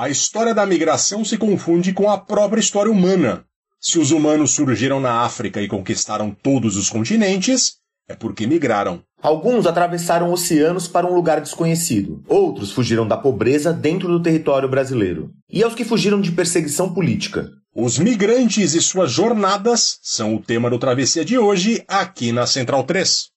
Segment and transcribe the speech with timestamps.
[0.00, 3.44] A história da migração se confunde com a própria história humana.
[3.78, 7.74] Se os humanos surgiram na África e conquistaram todos os continentes,
[8.08, 9.02] é porque migraram.
[9.20, 12.24] Alguns atravessaram oceanos para um lugar desconhecido.
[12.26, 15.32] Outros fugiram da pobreza dentro do território brasileiro.
[15.50, 17.50] E aos que fugiram de perseguição política.
[17.76, 22.84] Os migrantes e suas jornadas são o tema do Travessia de hoje, aqui na Central
[22.84, 23.28] 3.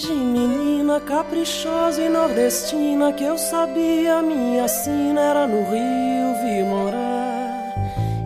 [0.00, 7.74] Desde menina caprichosa e nordestina que eu sabia minha sina era no Rio vi morar.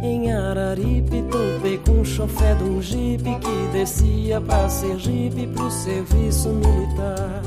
[0.00, 6.50] Em Araripe topei com um chofé de um jipe que descia pra Sergipe pro serviço
[6.50, 7.42] militar.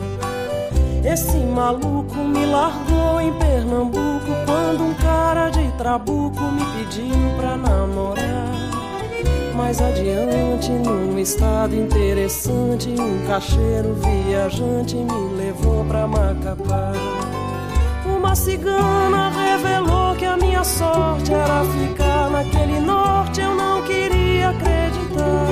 [1.09, 8.66] Esse maluco me largou em Pernambuco quando um cara de trabuco me pediu pra namorar.
[9.57, 16.93] Mais adiante, num estado interessante, um cacheiro viajante me levou pra Macapá.
[18.05, 25.47] Uma cigana revelou que a minha sorte era ficar naquele norte, eu não queria acreditar.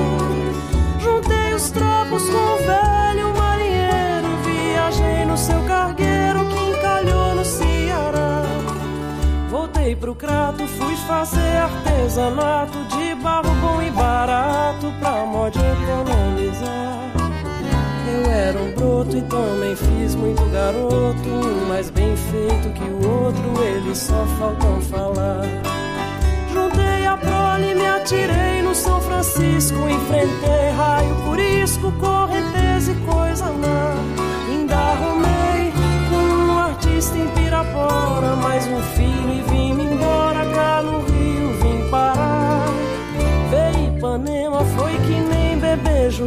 [1.00, 6.45] Juntei os trapos com o velho marinheiro, viajei no seu cargueiro
[9.86, 17.12] Voltei pro crato, fui fazer artesanato de barro bom e barato pra modo economizar.
[18.12, 23.26] Eu era um broto e também fiz muito garoto, um mais bem feito que o
[23.26, 25.44] outro, eles só faltam falar.
[26.52, 31.15] Juntei a prole, me atirei no São Francisco, enfrentei raio,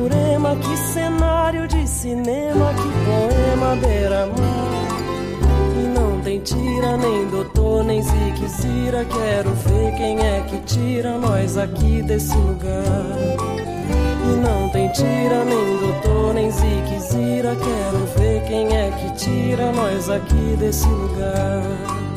[0.09, 4.89] Jurema, que cenário de cinema, que poema beira-mar.
[5.77, 11.59] E não tem tira, nem doutor, nem ziquezira, quero ver quem é que tira nós
[11.59, 13.05] aqui desse lugar.
[14.25, 20.09] E não tem tira, nem doutor, nem ziquezira, quero ver quem é que tira nós
[20.09, 22.08] aqui desse lugar.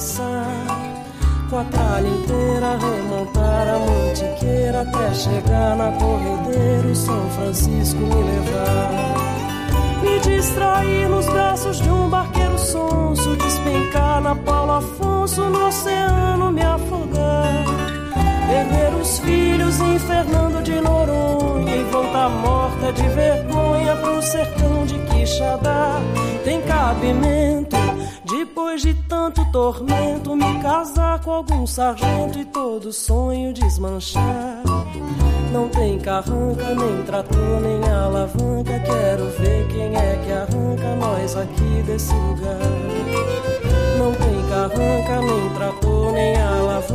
[0.00, 0.46] Escorraçar?
[1.50, 8.90] Com a tralha inteira remontar a mantiqueira até chegar na corredeira São Francisco me levar.
[10.02, 16.62] Me distrair nos braços de um barqueiro sonso, despencar na Paulo Afonso no oceano me
[16.62, 17.64] afogar.
[18.46, 24.98] Perder os filhos em Fernando de Noronha e voltar morta de vergonha pro sertão de
[25.00, 26.00] Quixadá.
[26.44, 27.76] Tem cabimento,
[29.50, 34.62] tormento, me casar com algum sargento e todo sonho desmanchar.
[35.52, 38.78] Não tem carranca, nem trator, nem alavanca.
[38.78, 42.58] Quero ver quem é que arranca nós aqui desse lugar.
[43.98, 46.89] Não tem carranca, nem trator, nem alavanca.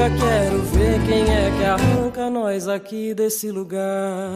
[0.00, 0.10] Alavanca.
[0.16, 4.30] Quero ver quem é que arranca nós aqui desse lugar.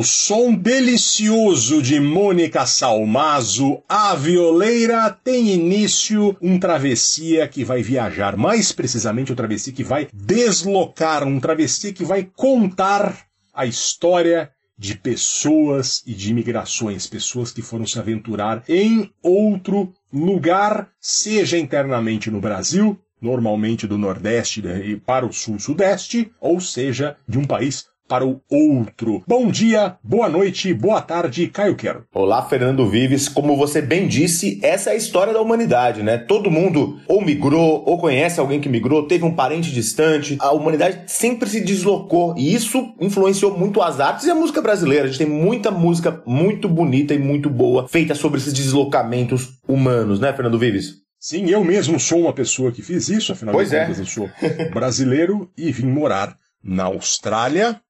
[0.00, 6.34] Ao som delicioso de Mônica Salmazo, a violeira tem início.
[6.40, 12.02] Um travessia que vai viajar, mais precisamente um travessia que vai deslocar, um travessia que
[12.02, 19.12] vai contar a história de pessoas e de imigrações, pessoas que foram se aventurar em
[19.22, 24.62] outro lugar, seja internamente no Brasil, normalmente do Nordeste
[25.04, 29.22] para o Sul-Sudeste, ou seja, de um país para o outro.
[29.24, 32.06] Bom dia, boa noite, boa tarde, Caio Quero.
[32.12, 33.28] Olá, Fernando Vives.
[33.28, 36.18] Como você bem disse, essa é a história da humanidade, né?
[36.18, 40.36] Todo mundo ou migrou, ou conhece alguém que migrou, teve um parente distante.
[40.40, 45.04] A humanidade sempre se deslocou e isso influenciou muito as artes e a música brasileira.
[45.04, 50.18] A gente tem muita música muito bonita e muito boa feita sobre esses deslocamentos humanos,
[50.18, 50.96] né, Fernando Vives?
[51.16, 53.82] Sim, eu mesmo sou uma pessoa que fiz isso, afinal pois de é.
[53.82, 54.28] contas eu sou
[54.74, 57.80] brasileiro e vim morar na Austrália,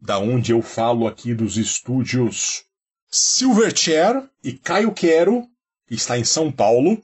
[0.00, 2.64] da onde eu falo aqui dos estúdios
[3.10, 5.46] Silverchair e Caio Quero,
[5.88, 7.00] que está em São Paulo,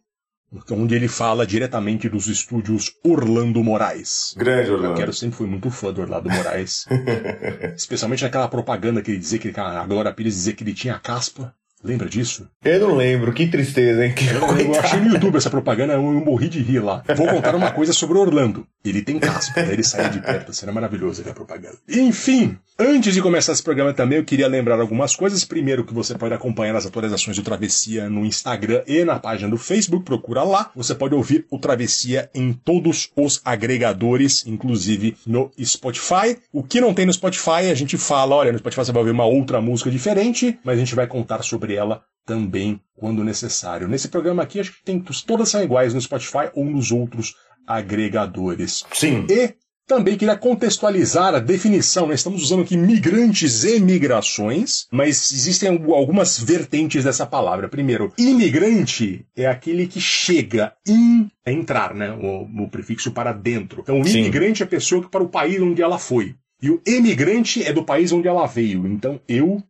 [0.71, 4.35] onde ele fala diretamente dos estúdios Orlando Moraes.
[4.37, 4.97] Grande, Eu Orlando.
[4.97, 6.87] quero sempre fui muito fã do Orlando Moraes.
[7.77, 10.99] Especialmente naquela propaganda que ele dizia que ele, a Glória Pires dizia que ele tinha
[10.99, 11.55] caspa.
[11.84, 12.49] Lembra disso?
[12.64, 14.14] Eu não lembro, que tristeza, hein?
[14.14, 17.02] Que Eu, eu achei no YouTube essa propaganda, eu, morri de rir lá.
[17.17, 18.67] Vou contar uma coisa sobre o Orlando.
[18.84, 21.76] Ele tem caspa, daí ele sai de perto, será maravilhoso ver a propaganda.
[21.88, 25.44] Enfim, antes de começar esse programa também, eu queria lembrar algumas coisas.
[25.44, 29.58] Primeiro, que você pode acompanhar as atualizações do Travessia no Instagram e na página do
[29.58, 30.70] Facebook, procura lá.
[30.76, 36.37] Você pode ouvir o Travessia em todos os agregadores, inclusive no Spotify.
[36.52, 39.12] O que não tem no Spotify, a gente fala, olha, no Spotify você vai ouvir
[39.12, 43.89] uma outra música diferente, mas a gente vai contar sobre ela também quando necessário.
[43.89, 47.35] Nesse programa aqui, acho que tem, todas são iguais no Spotify ou nos outros
[47.67, 48.85] agregadores.
[48.93, 49.27] Sim.
[49.29, 49.55] E
[49.87, 52.07] também queria contextualizar a definição.
[52.07, 57.69] Nós estamos usando aqui migrantes e migrações, mas existem algumas vertentes dessa palavra.
[57.69, 62.13] Primeiro, imigrante é aquele que chega, in, é entrar, né?
[62.13, 63.83] O, o prefixo para dentro.
[63.83, 64.21] Então, o Sim.
[64.21, 66.35] imigrante é a pessoa que para o país onde ela foi.
[66.63, 68.87] E o emigrante é do país onde ela veio.
[68.87, 69.61] Então, eu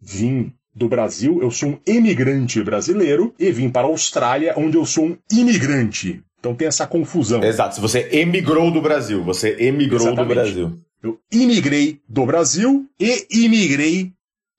[0.00, 4.86] vim do Brasil, eu sou um emigrante brasileiro e vim para a Austrália, onde eu
[4.86, 6.22] sou um imigrante.
[6.38, 7.42] Então tem essa confusão.
[7.42, 10.28] Exato, se você emigrou do Brasil, você emigrou Exatamente.
[10.28, 10.78] do Brasil.
[11.02, 14.12] Eu imigrei do Brasil e imigrei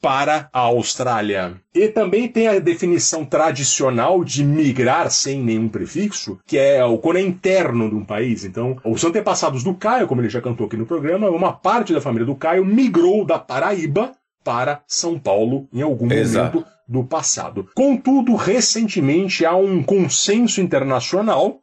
[0.03, 1.55] para a Austrália.
[1.73, 7.17] E também tem a definição tradicional de migrar sem nenhum prefixo, que é o quando
[7.17, 8.43] é interno de um país.
[8.43, 12.01] Então, os antepassados do Caio, como ele já cantou aqui no programa, uma parte da
[12.01, 14.11] família do Caio migrou da Paraíba
[14.43, 16.57] para São Paulo em algum Exato.
[16.57, 17.69] momento do passado.
[17.73, 21.61] Contudo, recentemente há um consenso internacional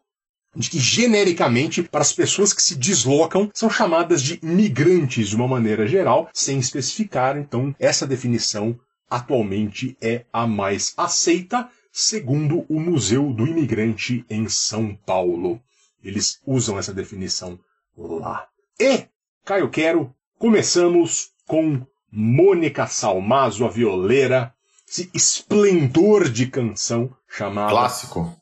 [0.55, 5.47] de que genericamente para as pessoas que se deslocam são chamadas de migrantes de uma
[5.47, 7.37] maneira geral, sem especificar.
[7.37, 8.79] Então, essa definição
[9.09, 15.61] atualmente é a mais aceita, segundo o Museu do Imigrante em São Paulo.
[16.03, 17.59] Eles usam essa definição
[17.97, 18.47] lá.
[18.79, 19.05] E,
[19.44, 24.52] Caio Quero, começamos com Mônica Salmazo, a violeira,
[24.88, 28.37] esse esplendor de canção chamada Clássico.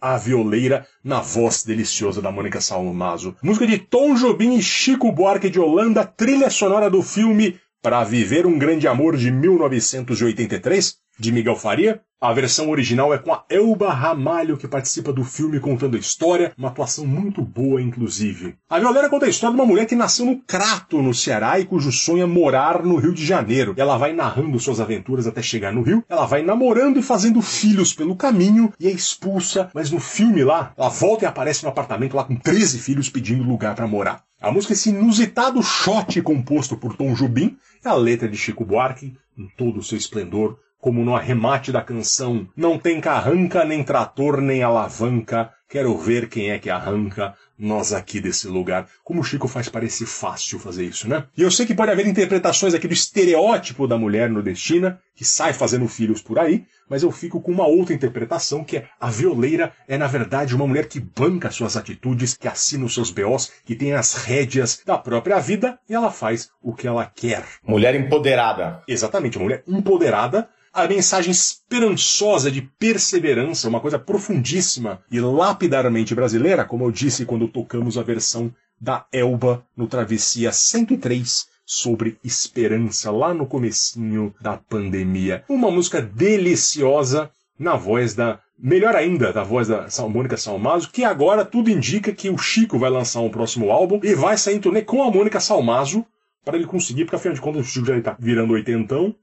[0.00, 3.36] a Violeira na voz deliciosa da Mônica Salmazo.
[3.42, 8.46] Música de Tom Jobim e Chico Buarque de Holanda, trilha sonora do filme Pra Viver
[8.46, 12.00] um Grande Amor de 1983, de Miguel Faria.
[12.20, 16.52] A versão original é com a Elba Ramalho, que participa do filme contando a história,
[16.56, 18.54] uma atuação muito boa, inclusive.
[18.70, 21.64] A Violeira conta a história de uma mulher que nasceu no Crato, no Ceará, e
[21.64, 23.74] cujo sonho é morar no Rio de Janeiro.
[23.76, 27.92] Ela vai narrando suas aventuras até chegar no Rio, ela vai namorando e fazendo filhos
[27.92, 32.14] pelo caminho, e é expulsa, mas no filme lá, ela volta e aparece no apartamento
[32.14, 34.22] lá com 13 filhos pedindo lugar para morar.
[34.40, 38.64] A música é esse inusitado shot composto por Tom Jobim, e a letra de Chico
[38.64, 43.84] Buarque, em todo o seu esplendor, como no arremate da canção Não tem carranca, nem
[43.84, 48.88] trator, nem alavanca, quero ver quem é que arranca nós aqui desse lugar.
[49.04, 51.24] Como o Chico faz parecer fácil fazer isso, né?
[51.36, 55.52] E eu sei que pode haver interpretações aqui do estereótipo da mulher nordestina, que sai
[55.52, 59.72] fazendo filhos por aí, mas eu fico com uma outra interpretação, que é a violeira
[59.86, 63.76] é, na verdade, uma mulher que banca suas atitudes, que assina os seus BOs, que
[63.76, 67.44] tem as rédeas da própria vida, e ela faz o que ela quer.
[67.64, 68.82] Mulher empoderada.
[68.88, 70.48] Exatamente, uma mulher empoderada.
[70.74, 77.46] A mensagem esperançosa de perseverança, uma coisa profundíssima e lapidarmente brasileira, como eu disse quando
[77.46, 78.50] tocamos a versão
[78.80, 85.44] da Elba no Travessia 103 sobre esperança lá no comecinho da pandemia.
[85.46, 91.44] Uma música deliciosa na voz da Melhor ainda, da voz da Mônica Salmazo, que agora
[91.44, 94.80] tudo indica que o Chico vai lançar um próximo álbum e vai sair em turnê
[94.80, 96.06] com a Mônica Salmazo
[96.44, 99.14] para ele conseguir, porque afinal de contas o Chico já está virando oitentão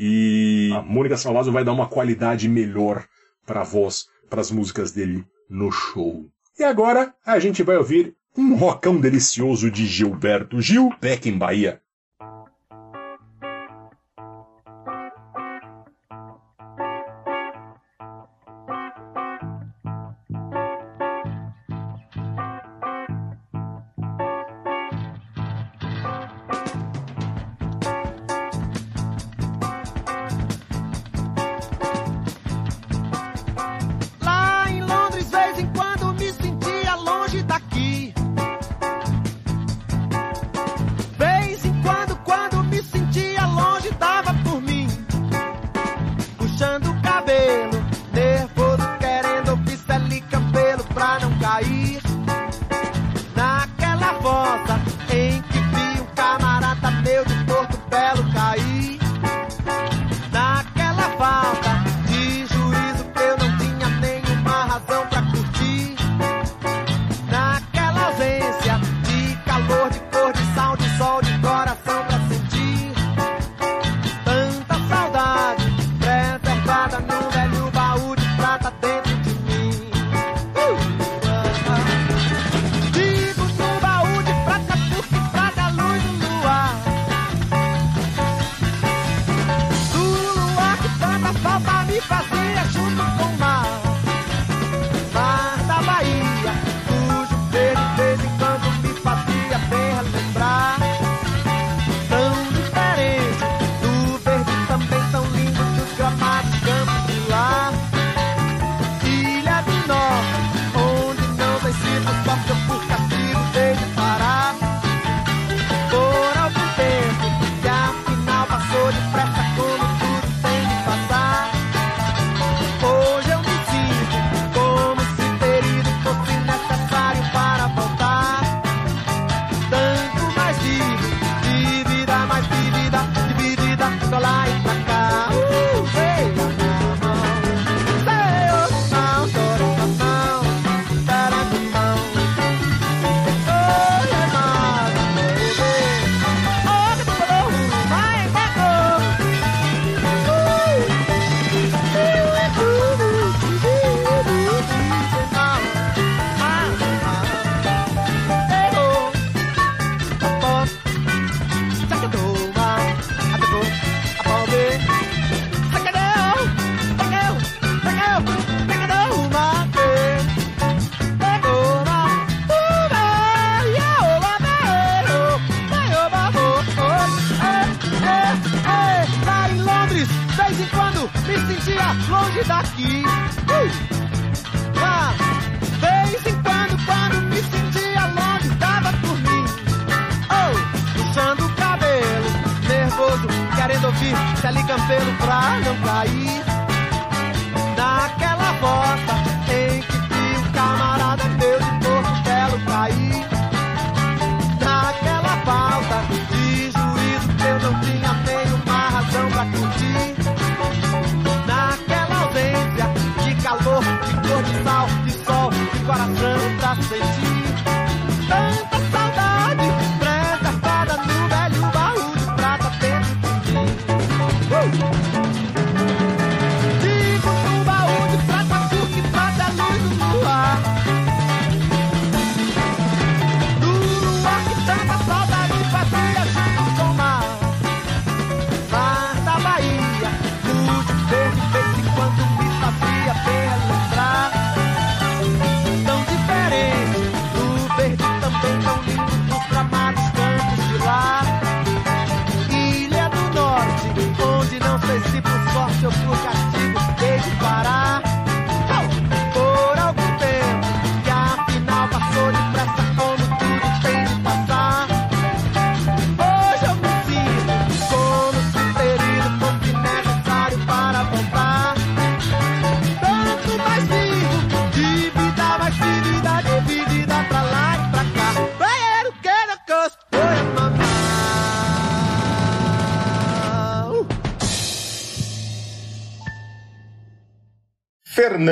[0.00, 3.04] e a Mônica Salvazo vai dar uma qualidade melhor
[3.44, 6.24] para a voz, para as músicas dele no show.
[6.56, 11.82] E agora a gente vai ouvir um rocão delicioso de Gilberto Gil, Beck em Bahia.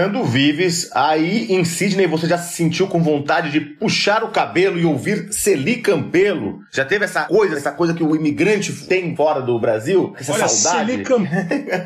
[0.06, 4.78] Fernando Vives, aí em Sydney você já se sentiu com vontade de puxar o cabelo
[4.78, 6.55] e ouvir Celi Campelo?
[6.76, 10.14] Já teve essa coisa, essa coisa que o imigrante tem fora do Brasil?
[10.20, 10.90] Essa Olha, saudade?
[10.90, 11.26] Celi, Cam...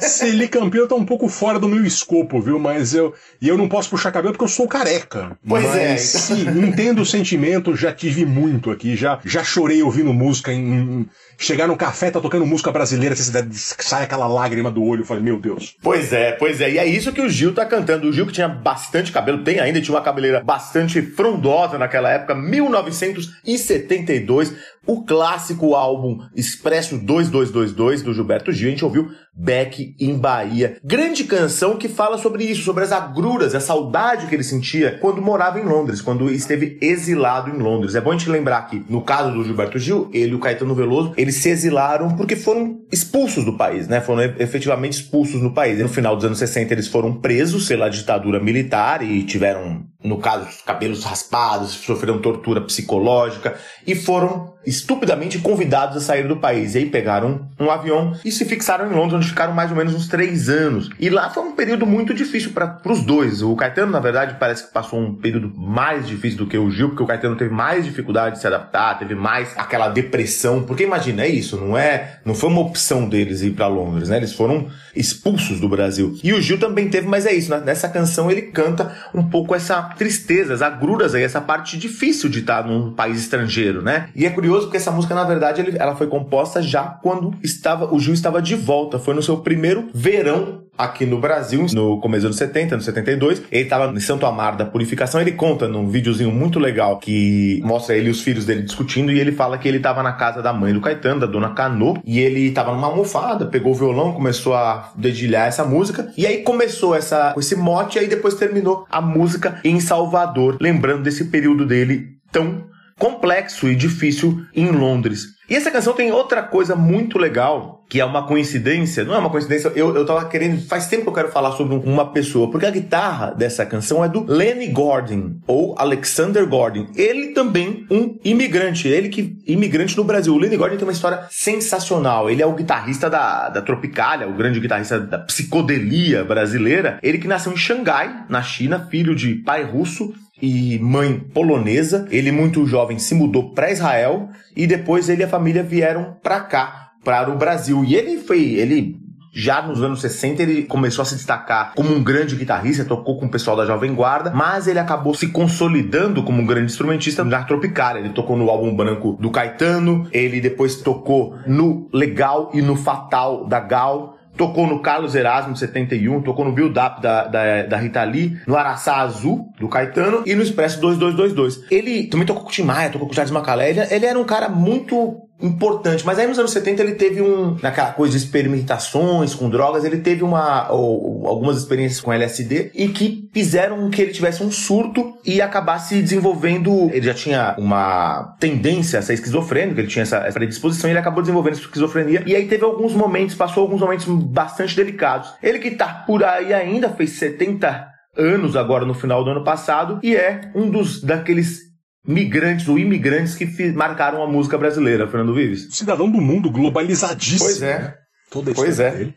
[0.00, 2.58] Celi Campelo tá um pouco fora do meu escopo, viu?
[2.58, 3.14] Mas eu.
[3.40, 5.38] E eu não posso puxar cabelo porque eu sou careca.
[5.46, 5.96] Pois Mas, é.
[5.96, 11.06] Sim, entendo o sentimento, já tive muito aqui, já, já chorei ouvindo música em.
[11.38, 15.40] Chegar no café, tá tocando música brasileira, você sai aquela lágrima do olho, falei, meu
[15.40, 15.74] Deus.
[15.82, 16.72] Pois é, pois é.
[16.72, 18.08] E é isso que o Gil tá cantando.
[18.08, 22.34] O Gil que tinha bastante cabelo, tem ainda, tinha uma cabeleira bastante frondosa naquela época,
[22.34, 24.52] 1972.
[24.86, 30.76] O clássico álbum Expresso 2222 do Gilberto Gil, a gente ouviu Beck em Bahia.
[30.84, 35.22] Grande canção que fala sobre isso, sobre as agruras, a saudade que ele sentia quando
[35.22, 37.94] morava em Londres, quando esteve exilado em Londres.
[37.94, 40.74] É bom a gente lembrar que, no caso do Gilberto Gil, ele e o Caetano
[40.74, 44.00] Veloso, eles se exilaram porque foram expulsos do país, né?
[44.02, 45.80] Foram efetivamente expulsos do país.
[45.80, 50.18] E no final dos anos 60 eles foram presos pela ditadura militar e tiveram, no
[50.18, 53.54] caso, os cabelos raspados, sofreram tortura psicológica
[53.86, 56.74] e foram estupidamente convidados a sair do país.
[56.74, 59.94] E aí pegaram um avião e se fixaram em Londres, onde ficaram mais ou menos
[59.94, 60.90] uns três anos.
[60.98, 63.42] E lá foi um período muito difícil para os dois.
[63.42, 66.90] O Caetano, na verdade, parece que passou um período mais difícil do que o Gil,
[66.90, 70.62] porque o Caetano teve mais dificuldade de se adaptar, teve mais aquela depressão.
[70.62, 74.16] Porque imagina, é isso, não é, não foi uma opção deles ir para Londres, né?
[74.16, 76.18] Eles foram expulsos do Brasil.
[76.22, 77.60] E o Gil também teve, mas é isso, né?
[77.70, 82.40] nessa canção ele canta um pouco essa tristeza, as agruras aí, essa parte difícil de
[82.40, 84.08] estar num país estrangeiro, né?
[84.14, 87.98] E é curioso porque essa música, na verdade, ela foi composta já quando estava o
[87.98, 88.98] Gil estava de volta.
[88.98, 93.42] Foi no seu primeiro verão aqui no Brasil, no começo dos anos 70, no 72.
[93.52, 95.20] Ele estava em Santo Amaro da Purificação.
[95.20, 99.12] Ele conta num videozinho muito legal que mostra ele e os filhos dele discutindo.
[99.12, 101.98] E ele fala que ele estava na casa da mãe do Caetano, da dona Canô.
[102.04, 106.10] E ele estava numa almofada, pegou o violão, começou a dedilhar essa música.
[106.16, 107.98] E aí começou essa, esse mote.
[107.98, 113.74] E aí depois terminou a música em Salvador, lembrando desse período dele tão complexo e
[113.74, 115.39] difícil em Londres.
[115.50, 119.30] E essa canção tem outra coisa muito legal, que é uma coincidência, não é uma
[119.30, 122.48] coincidência, eu, eu tava querendo, faz tempo que eu quero falar sobre um- uma pessoa,
[122.48, 126.86] porque a guitarra dessa canção é do Lenny Gordon, ou Alexander Gordon.
[126.94, 130.32] Ele também um imigrante, ele que imigrante no Brasil.
[130.32, 134.34] O Lenny Gordon tem uma história sensacional, ele é o guitarrista da, da Tropicália, o
[134.34, 136.98] grande guitarrista da psicodelia brasileira.
[137.02, 142.06] Ele que nasceu em Xangai, na China, filho de pai russo e mãe polonesa.
[142.10, 146.40] Ele, muito jovem, se mudou para Israel e depois ele e a família vieram para
[146.40, 147.84] cá, para o Brasil.
[147.84, 148.54] E ele foi.
[148.54, 149.00] Ele
[149.32, 153.26] já nos anos 60 ele começou a se destacar como um grande guitarrista, tocou com
[153.26, 157.42] o pessoal da Jovem Guarda, mas ele acabou se consolidando como um grande instrumentista na
[157.44, 158.00] Tropicália.
[158.00, 163.46] Ele tocou no álbum branco do Caetano, ele depois tocou no Legal e no Fatal
[163.46, 164.16] da Gal.
[164.40, 168.56] Tocou no Carlos Erasmo, 71, tocou no Build Up da, da, da Rita Lee, no
[168.56, 171.70] Araçá Azul, do Caetano, e no Expresso 2222.
[171.70, 174.18] Ele também tocou com o Tim Maia, tocou com o Charles Macalé, ele, ele era
[174.18, 178.24] um cara muito importante, mas aí nos anos 70 ele teve um, naquela coisa de
[178.24, 184.02] experimentações com drogas, ele teve uma, ou- algumas experiências com LSD e que fizeram que
[184.02, 189.80] ele tivesse um surto e acabasse desenvolvendo, ele já tinha uma tendência a ser esquizofrênico,
[189.80, 193.62] ele tinha essa, predisposição e ele acabou desenvolvendo esquizofrenia e aí teve alguns momentos, passou
[193.62, 195.32] alguns momentos bastante delicados.
[195.42, 200.00] Ele que tá por aí ainda, fez 70 anos agora no final do ano passado
[200.02, 201.69] e é um dos daqueles
[202.06, 205.68] migrantes ou imigrantes que marcaram a música brasileira, Fernando Vives.
[205.70, 207.40] Cidadão do mundo, globalizadíssimo.
[207.40, 207.78] Pois é.
[207.78, 207.94] né?
[208.30, 208.96] Toda a Pois história é.
[208.98, 209.14] dele.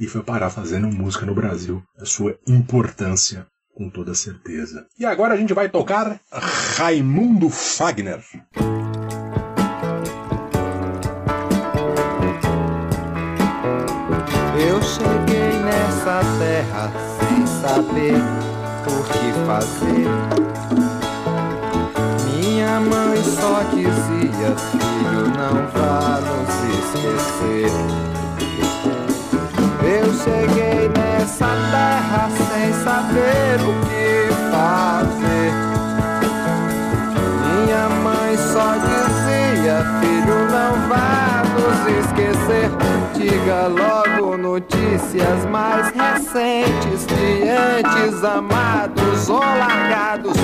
[0.00, 1.82] E foi parar fazendo música no Brasil.
[2.00, 4.86] A sua importância, com toda certeza.
[4.98, 6.20] E agora a gente vai tocar
[6.76, 8.20] Raimundo Fagner.
[14.60, 18.14] Eu cheguei nessa terra sem saber
[18.86, 20.97] o que fazer.
[22.78, 27.72] Minha mãe só dizia: Filho, não vá nos esquecer.
[29.82, 35.50] Eu cheguei nessa terra sem saber o que fazer.
[37.42, 42.70] Minha mãe só dizia: Filho, não vá nos esquecer.
[43.14, 50.36] Diga logo notícias mais recentes de antes amados ou largados.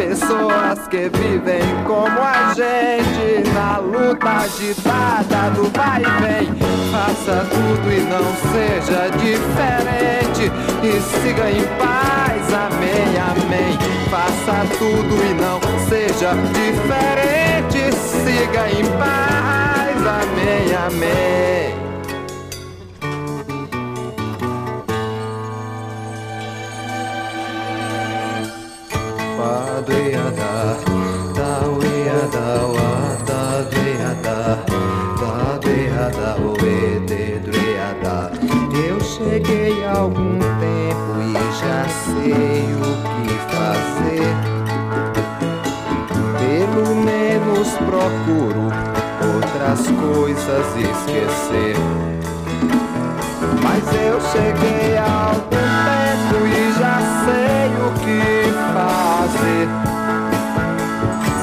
[0.00, 6.54] Pessoas que vivem como a gente na luta agitada do vai e vem.
[6.90, 10.50] Faça tudo e não seja diferente.
[10.82, 13.78] E siga em paz, amém, amém.
[14.08, 17.94] Faça tudo e não seja diferente.
[17.94, 21.89] Siga em paz, amém, amém.
[38.72, 44.34] Eu cheguei há algum tempo e já sei o que fazer.
[46.38, 48.66] Pelo menos procuro
[49.34, 51.76] outras coisas esquecer.
[53.62, 58.49] Mas eu cheguei há algum tempo e já sei o que
[59.30, 59.68] fazer.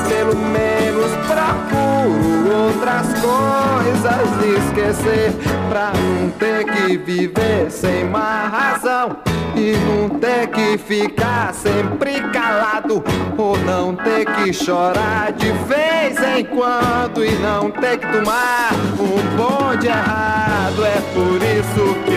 [0.08, 5.34] Pelo menos procuro outras coisas esquecer.
[5.70, 9.18] Pra não ter que viver sem uma razão.
[9.56, 13.04] E não ter que ficar sempre calado.
[13.38, 17.24] Ou não ter que chorar de vez em quando.
[17.24, 20.84] E não ter que tomar um bonde errado.
[20.86, 22.17] É por isso que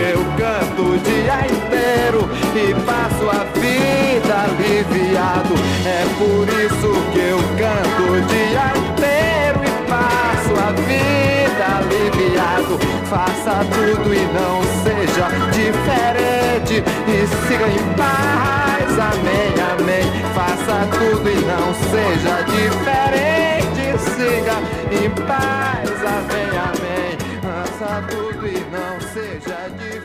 [1.03, 2.29] dia inteiro.
[2.55, 5.55] E passo a vida aliviado.
[5.85, 9.59] É por isso que eu canto o dia inteiro.
[9.63, 12.79] E passo a vida aliviado.
[13.09, 16.83] Faça tudo e não seja diferente.
[17.07, 20.07] E siga em paz, amém, amém.
[20.33, 23.51] Faça tudo e não seja diferente.
[24.15, 24.55] Siga
[25.03, 27.17] em paz, amém, amém.
[27.41, 30.00] Faça tudo e não seja diferente.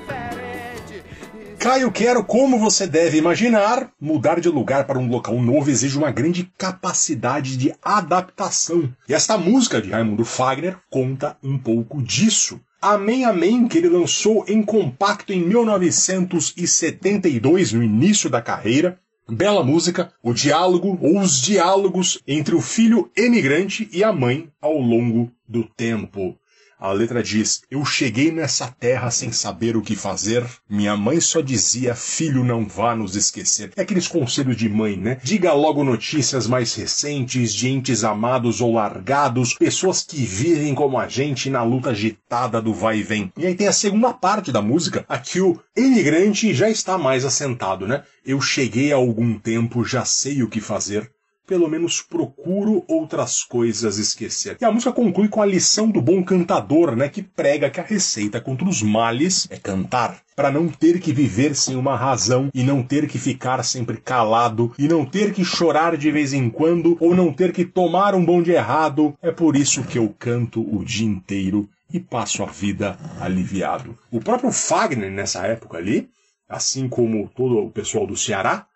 [1.59, 6.11] Caio Quero, como você deve imaginar, mudar de lugar para um local novo exige uma
[6.11, 8.92] grande capacidade de adaptação.
[9.09, 12.61] E esta música de Raimundo Fagner conta um pouco disso.
[12.81, 19.01] Amém Amém, que ele lançou em compacto em 1972, no início da carreira.
[19.29, 24.79] Bela música, o diálogo ou os diálogos entre o filho emigrante e a mãe ao
[24.79, 26.38] longo do tempo.
[26.78, 30.44] A letra diz: Eu cheguei nessa terra sem saber o que fazer.
[30.68, 33.72] Minha mãe só dizia: Filho, não vá nos esquecer.
[33.74, 35.18] É aqueles conselhos de mãe, né?
[35.22, 41.08] Diga logo notícias mais recentes de entes amados ou largados, pessoas que vivem como a
[41.08, 43.32] gente na luta agitada do vai e vem.
[43.38, 47.86] E aí tem a segunda parte da música, aqui o imigrante já está mais assentado,
[47.88, 48.02] né?
[48.24, 51.10] Eu cheguei há algum tempo, já sei o que fazer
[51.46, 54.56] pelo menos procuro outras coisas esquecer.
[54.61, 57.85] E a música conclui com a lição do bom cantador, né, que prega que a
[57.85, 60.20] receita contra os males é cantar.
[60.35, 64.74] Para não ter que viver sem uma razão e não ter que ficar sempre calado
[64.78, 68.24] e não ter que chorar de vez em quando ou não ter que tomar um
[68.24, 72.98] bonde errado, é por isso que eu canto o dia inteiro e passo a vida
[73.20, 73.96] aliviado.
[74.11, 76.11] O próprio Fagner nessa época ali,
[76.48, 78.66] assim como todo o pessoal do Ceará,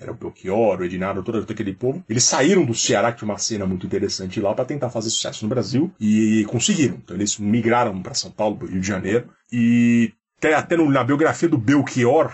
[0.00, 2.02] era o Belchior, o Edinardo, todo aquele povo.
[2.08, 5.44] Eles saíram do Ceará, que tinha uma cena muito interessante lá, para tentar fazer sucesso
[5.44, 6.96] no Brasil, e conseguiram.
[6.96, 11.48] Então eles migraram para São Paulo, para Rio de Janeiro, e até, até na biografia
[11.48, 12.32] do Belchior,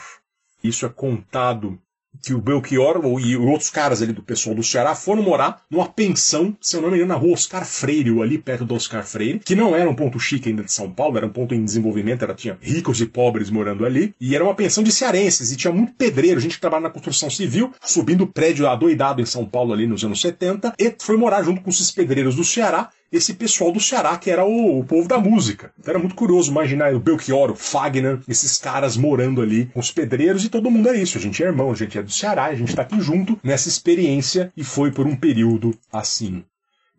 [0.63, 1.79] isso é contado
[2.27, 6.57] que o Belchior e outros caras ali do pessoal do Ceará foram morar numa pensão,
[6.61, 9.55] se eu não me engano, na rua Oscar Freire, ali perto do Oscar Freire, que
[9.55, 12.35] não era um ponto chique ainda de São Paulo, era um ponto em desenvolvimento, era,
[12.35, 15.93] tinha ricos e pobres morando ali, e era uma pensão de cearenses, e tinha muito
[15.93, 20.03] pedreiro, gente que trabalha na construção civil, subindo prédio adoidado em São Paulo ali nos
[20.03, 24.17] anos 70, e foi morar junto com esses pedreiros do Ceará, esse pessoal do Ceará,
[24.17, 25.73] que era o, o, povo da música.
[25.79, 29.91] Então era muito curioso imaginar o Belchior, o Fagner, esses caras morando ali com os
[29.91, 31.19] pedreiros e todo mundo é isso.
[31.19, 33.69] A gente é irmão, a gente é do Ceará, a gente tá aqui junto nessa
[33.69, 36.45] experiência e foi por um período assim.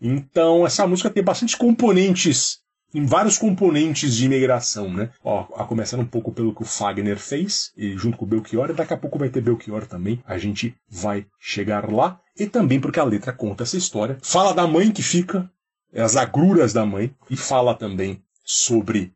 [0.01, 2.59] Então essa música tem bastante componentes
[2.93, 5.09] em vários componentes de imigração, né?
[5.23, 8.69] Ó, a começando um pouco pelo que o Fagner fez, e junto com o Belchior,
[8.69, 12.79] e daqui a pouco vai ter Belchior também, a gente vai chegar lá, e também
[12.79, 14.17] porque a letra conta essa história.
[14.21, 15.49] Fala da mãe que fica
[16.01, 19.13] as agruras da mãe, e fala também sobre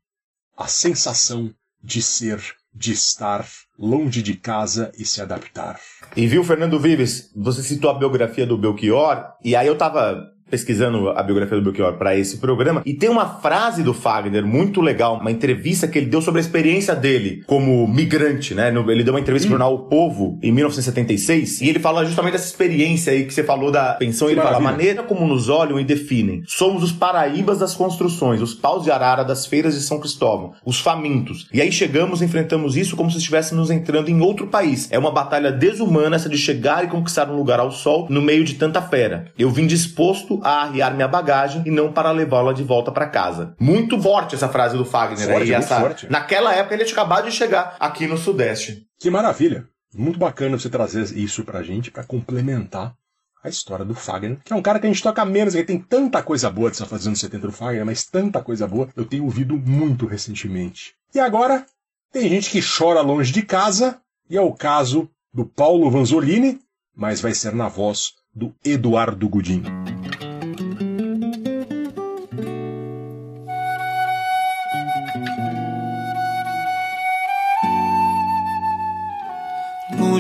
[0.58, 2.42] a sensação de ser,
[2.74, 3.46] de estar
[3.78, 5.80] longe de casa e se adaptar.
[6.16, 11.10] E viu, Fernando Vives, você citou a biografia do Belchior, e aí eu tava pesquisando
[11.10, 15.18] a biografia do Belchior para esse programa, e tem uma frase do Fagner muito legal,
[15.20, 18.72] uma entrevista que ele deu sobre a experiência dele como migrante, né?
[18.90, 19.52] Ele deu uma entrevista hum.
[19.52, 23.44] pro jornal O Povo em 1976, e ele fala justamente dessa experiência aí que você
[23.44, 24.62] falou da pensão, que ele maravilha.
[24.62, 26.44] fala a maneira como nos olham e definem.
[26.46, 30.80] Somos os paraíbas das construções, os paus de arara das feiras de São Cristóvão, os
[30.80, 31.48] famintos.
[31.54, 34.90] E aí chegamos, enfrentamos isso como se estivéssemos entrando em outro país.
[34.92, 38.44] É uma batalha desumana essa de chegar e conquistar um lugar ao sol no meio
[38.44, 39.26] de tanta fera.
[39.38, 43.56] Eu vim disposto a arriar minha bagagem e não para levá-la de volta para casa.
[43.60, 45.54] Muito forte essa frase do Fagner Forte, aí.
[45.54, 45.80] Essa...
[45.80, 46.12] forte.
[46.12, 48.86] Naquela época ele tinha acabado de chegar aqui no Sudeste.
[49.00, 49.68] Que maravilha!
[49.94, 52.96] Muito bacana você trazer isso pra gente, pra complementar
[53.44, 55.80] a história do Fagner, que é um cara que a gente toca menos, que tem
[55.80, 59.26] tanta coisa boa de fazer nos 70 do Fagner, mas tanta coisa boa, eu tenho
[59.26, 60.94] ouvido muito recentemente.
[61.14, 61.66] E agora,
[62.12, 64.00] tem gente que chora longe de casa,
[64.30, 66.60] e é o caso do Paulo Vanzolini,
[66.96, 69.64] mas vai ser na voz do Eduardo Gudim.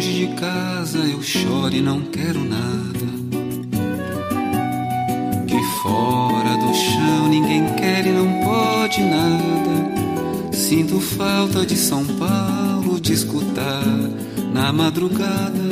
[0.01, 3.05] Longe de casa eu choro e não quero nada.
[5.45, 10.51] Que fora do chão ninguém quer e não pode nada.
[10.53, 13.85] Sinto falta de São Paulo, de escutar
[14.51, 15.69] na madrugada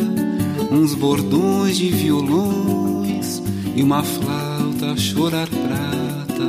[0.71, 3.41] uns bordões de violões
[3.75, 6.43] e uma flauta chorar prata.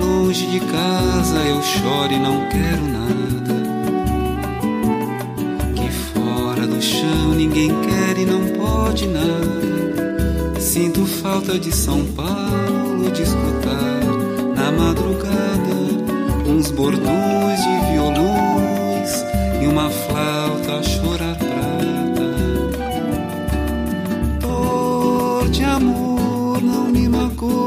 [0.00, 3.25] Longe de casa eu choro e não quero nada.
[7.36, 10.60] Ninguém quer e não pode nada.
[10.60, 14.00] Sinto falta de São Paulo, de escutar
[14.54, 15.76] na madrugada
[16.46, 19.24] uns bordões de violões
[19.62, 22.26] e uma flauta a chorar prata.
[24.40, 27.65] Dor de amor não me magoa.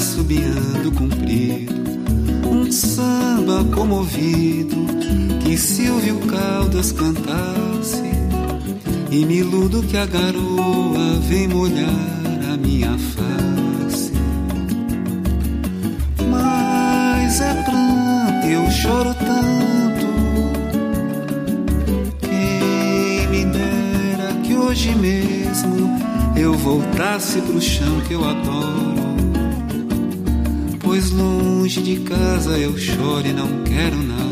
[0.00, 1.74] Assobiando comprido.
[2.50, 4.76] Um samba comovido
[5.44, 8.10] que Silvio Caldas cantasse.
[9.10, 11.90] E me iludo que a garoa vem molhar
[12.50, 14.12] a minha face.
[16.30, 20.06] Mas é pranto, eu choro tanto.
[22.20, 26.00] Quem me dera que hoje mesmo
[26.36, 29.09] eu voltasse pro chão que eu adoro.
[30.90, 34.29] Pois longe de casa eu choro e não quero nada.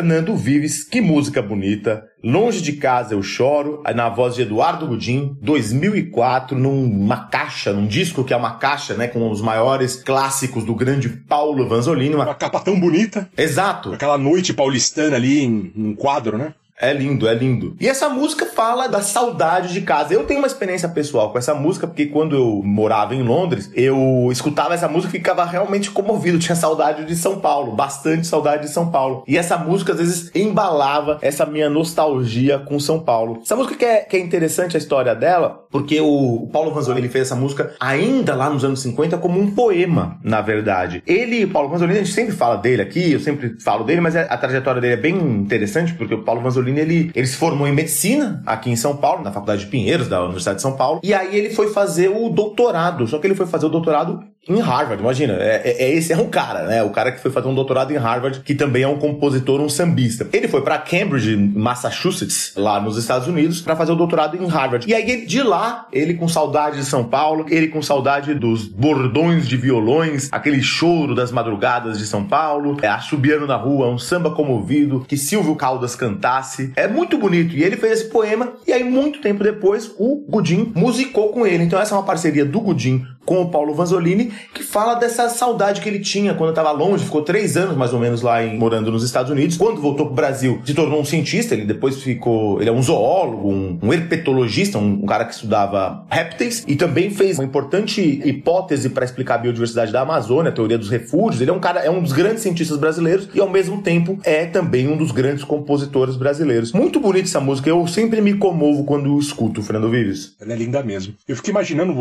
[0.00, 2.06] Fernando Vives, que música bonita.
[2.24, 8.24] Longe de casa eu choro, na voz de Eduardo Gudim, 2004, numa caixa, num disco
[8.24, 12.14] que é uma caixa, né, com os maiores clássicos do grande Paulo Vanzolini.
[12.14, 12.24] Uma...
[12.24, 13.28] Uma capa tão bonita.
[13.36, 13.92] Exato.
[13.92, 16.54] Aquela noite paulistana ali em um quadro, né?
[16.80, 17.76] É lindo, é lindo.
[17.78, 20.14] E essa música fala da saudade de casa.
[20.14, 24.28] Eu tenho uma experiência pessoal com essa música, porque quando eu morava em Londres, eu
[24.32, 26.38] escutava essa música e ficava realmente comovido.
[26.38, 29.24] Tinha saudade de São Paulo, bastante saudade de São Paulo.
[29.28, 33.40] E essa música, às vezes, embalava essa minha nostalgia com São Paulo.
[33.42, 37.08] Essa música que é, que é interessante a história dela, porque o, o Paulo Vanzolini
[37.08, 41.02] fez essa música ainda lá nos anos 50 como um poema, na verdade.
[41.06, 44.22] Ele, Paulo Vanzolini, a gente sempre fala dele aqui, eu sempre falo dele, mas a,
[44.22, 47.72] a trajetória dele é bem interessante, porque o Paulo Vanzolini ele, ele se formou em
[47.72, 51.12] medicina aqui em São Paulo, na Faculdade de Pinheiros, da Universidade de São Paulo, e
[51.12, 55.02] aí ele foi fazer o doutorado, só que ele foi fazer o doutorado em Harvard,
[55.02, 56.82] imagina, é, é, é esse é um cara, né?
[56.82, 59.68] O cara que foi fazer um doutorado em Harvard, que também é um compositor, um
[59.68, 60.26] sambista.
[60.32, 64.88] Ele foi para Cambridge, Massachusetts, lá nos Estados Unidos, para fazer o doutorado em Harvard.
[64.88, 69.46] E aí de lá, ele com saudade de São Paulo, ele com saudade dos bordões
[69.46, 74.30] de violões, aquele choro das madrugadas de São Paulo, é, assobiando na rua, um samba
[74.30, 76.72] comovido, que Silvio Caldas cantasse.
[76.76, 77.54] É muito bonito.
[77.54, 81.64] E ele fez esse poema, e aí muito tempo depois, o Gudim musicou com ele.
[81.64, 85.80] Então essa é uma parceria do Gudim com o Paulo Vanzolini, que fala dessa saudade
[85.80, 88.90] que ele tinha quando estava longe, ficou três anos mais ou menos lá em, morando
[88.90, 89.56] nos Estados Unidos.
[89.56, 92.60] Quando voltou pro Brasil, se tornou um cientista, ele depois ficou.
[92.60, 97.08] Ele é um zoólogo, um, um herpetologista, um, um, cara que estudava répteis e também
[97.10, 101.40] fez uma importante hipótese para explicar a biodiversidade da Amazônia, a teoria dos refúgios.
[101.40, 104.44] Ele é um cara, é um dos grandes cientistas brasileiros e ao mesmo tempo é
[104.44, 106.72] também um dos grandes compositores brasileiros.
[106.72, 110.34] Muito bonita essa música, eu sempre me comovo quando escuto, Fernando Vives.
[110.40, 111.14] Ela é linda mesmo.
[111.28, 111.94] Eu fico imaginando,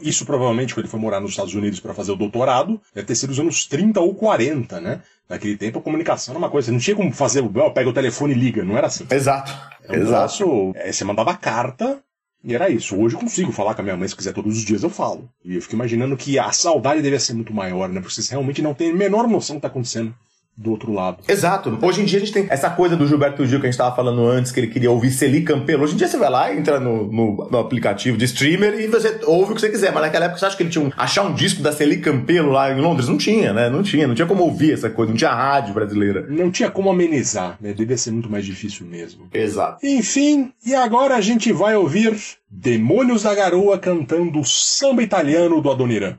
[0.00, 3.30] isso provavelmente ele foi morar nos Estados Unidos para fazer o doutorado, deve ter sido
[3.30, 5.00] os anos 30 ou 40, né?
[5.28, 8.32] Naquele tempo a comunicação era uma coisa, não tinha como fazer, oh, pega o telefone
[8.32, 9.06] e liga, não era assim.
[9.10, 9.52] Exato.
[9.82, 10.36] Era um Exato.
[10.36, 12.00] troço, é, você mandava carta
[12.44, 12.96] e era isso.
[12.96, 15.28] Hoje eu consigo falar com a minha mãe, se quiser todos os dias eu falo.
[15.44, 18.00] E eu fico imaginando que a saudade devia ser muito maior, né?
[18.00, 20.14] Porque vocês realmente não têm a menor noção do que tá acontecendo.
[20.56, 21.18] Do outro lado.
[21.28, 21.78] Exato.
[21.82, 23.94] Hoje em dia a gente tem essa coisa do Gilberto Gil que a gente estava
[23.94, 25.84] falando antes, que ele queria ouvir Celi Campelo.
[25.84, 29.20] Hoje em dia você vai lá, entra no, no, no, aplicativo de streamer e você
[29.24, 29.92] ouve o que você quiser.
[29.92, 32.50] Mas naquela época você acha que ele tinha um, achar um disco da Celi Campelo
[32.50, 33.08] lá em Londres?
[33.08, 33.68] Não tinha, né?
[33.68, 34.06] Não tinha.
[34.06, 35.10] Não tinha como ouvir essa coisa.
[35.10, 36.26] Não tinha rádio brasileira.
[36.28, 37.74] Não tinha como amenizar, né?
[37.74, 39.28] Devia ser muito mais difícil mesmo.
[39.34, 39.84] Exato.
[39.84, 42.16] Enfim, e agora a gente vai ouvir
[42.50, 46.16] Demônios da Garoa cantando samba italiano do Adoniran.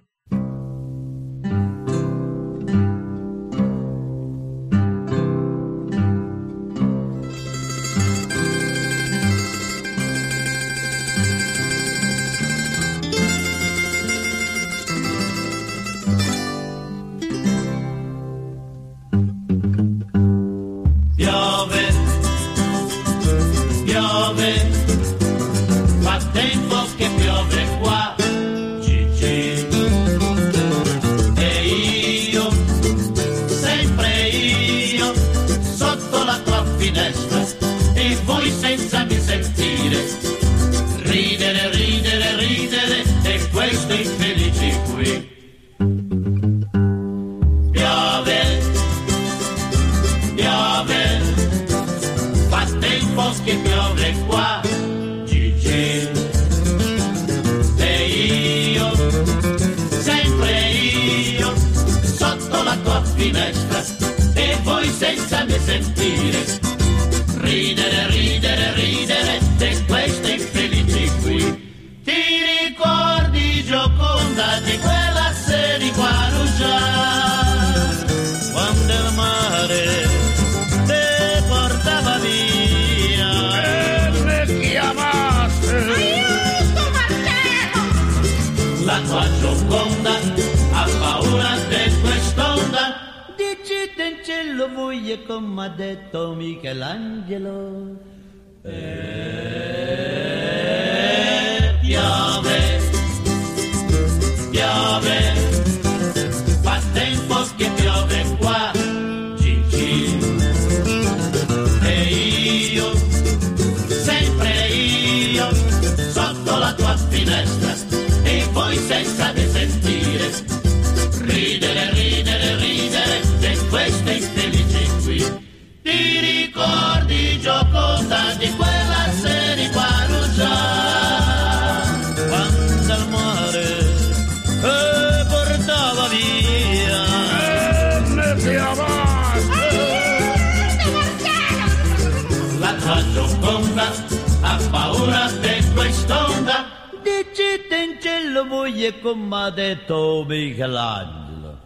[149.01, 151.57] Come ha detto Michelangelo.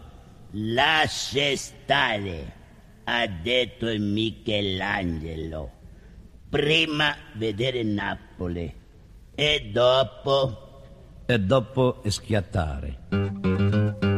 [0.52, 2.52] Lascia stare,
[3.04, 5.70] ha detto Michelangelo.
[6.48, 8.72] Prima vedere Napoli
[9.34, 10.70] e dopo...
[11.26, 14.10] E dopo schiattare.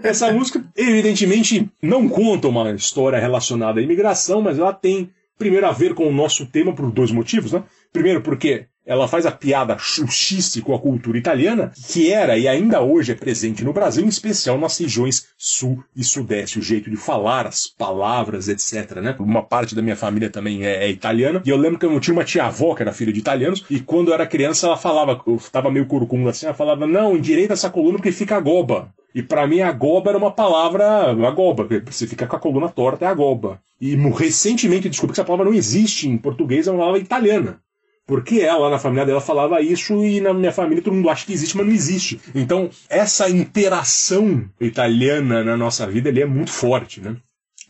[0.02, 5.72] Essa música, evidentemente, não conta uma história relacionada à imigração, mas ela tem, primeiro, a
[5.72, 7.62] ver com o nosso tema por dois motivos, né?
[7.92, 12.80] Primeiro, porque ela faz a piada chuchiste com a cultura italiana, que era e ainda
[12.80, 16.96] hoje é presente no Brasil, em especial nas regiões sul e sudeste, o jeito de
[16.96, 18.96] falar, as palavras, etc.
[18.96, 19.14] Né?
[19.18, 22.14] Uma parte da minha família também é, é italiana, e eu lembro que eu tinha
[22.14, 25.40] uma tia-avó que era filha de italianos, e quando eu era criança ela falava, eu
[25.52, 28.92] tava meio corcunda assim, ela falava, não, endireita essa coluna porque fica goba.
[29.14, 31.10] E para mim, agoba era uma palavra.
[31.26, 33.60] Agoba, você fica com a coluna torta, é agoba.
[33.80, 37.60] E recentemente descobri que essa palavra não existe em português, é uma palavra italiana.
[38.06, 41.32] Porque ela, na família dela, falava isso e na minha família todo mundo acha que
[41.32, 42.20] existe, mas não existe.
[42.34, 47.16] Então, essa interação italiana na nossa vida ele é muito forte, né?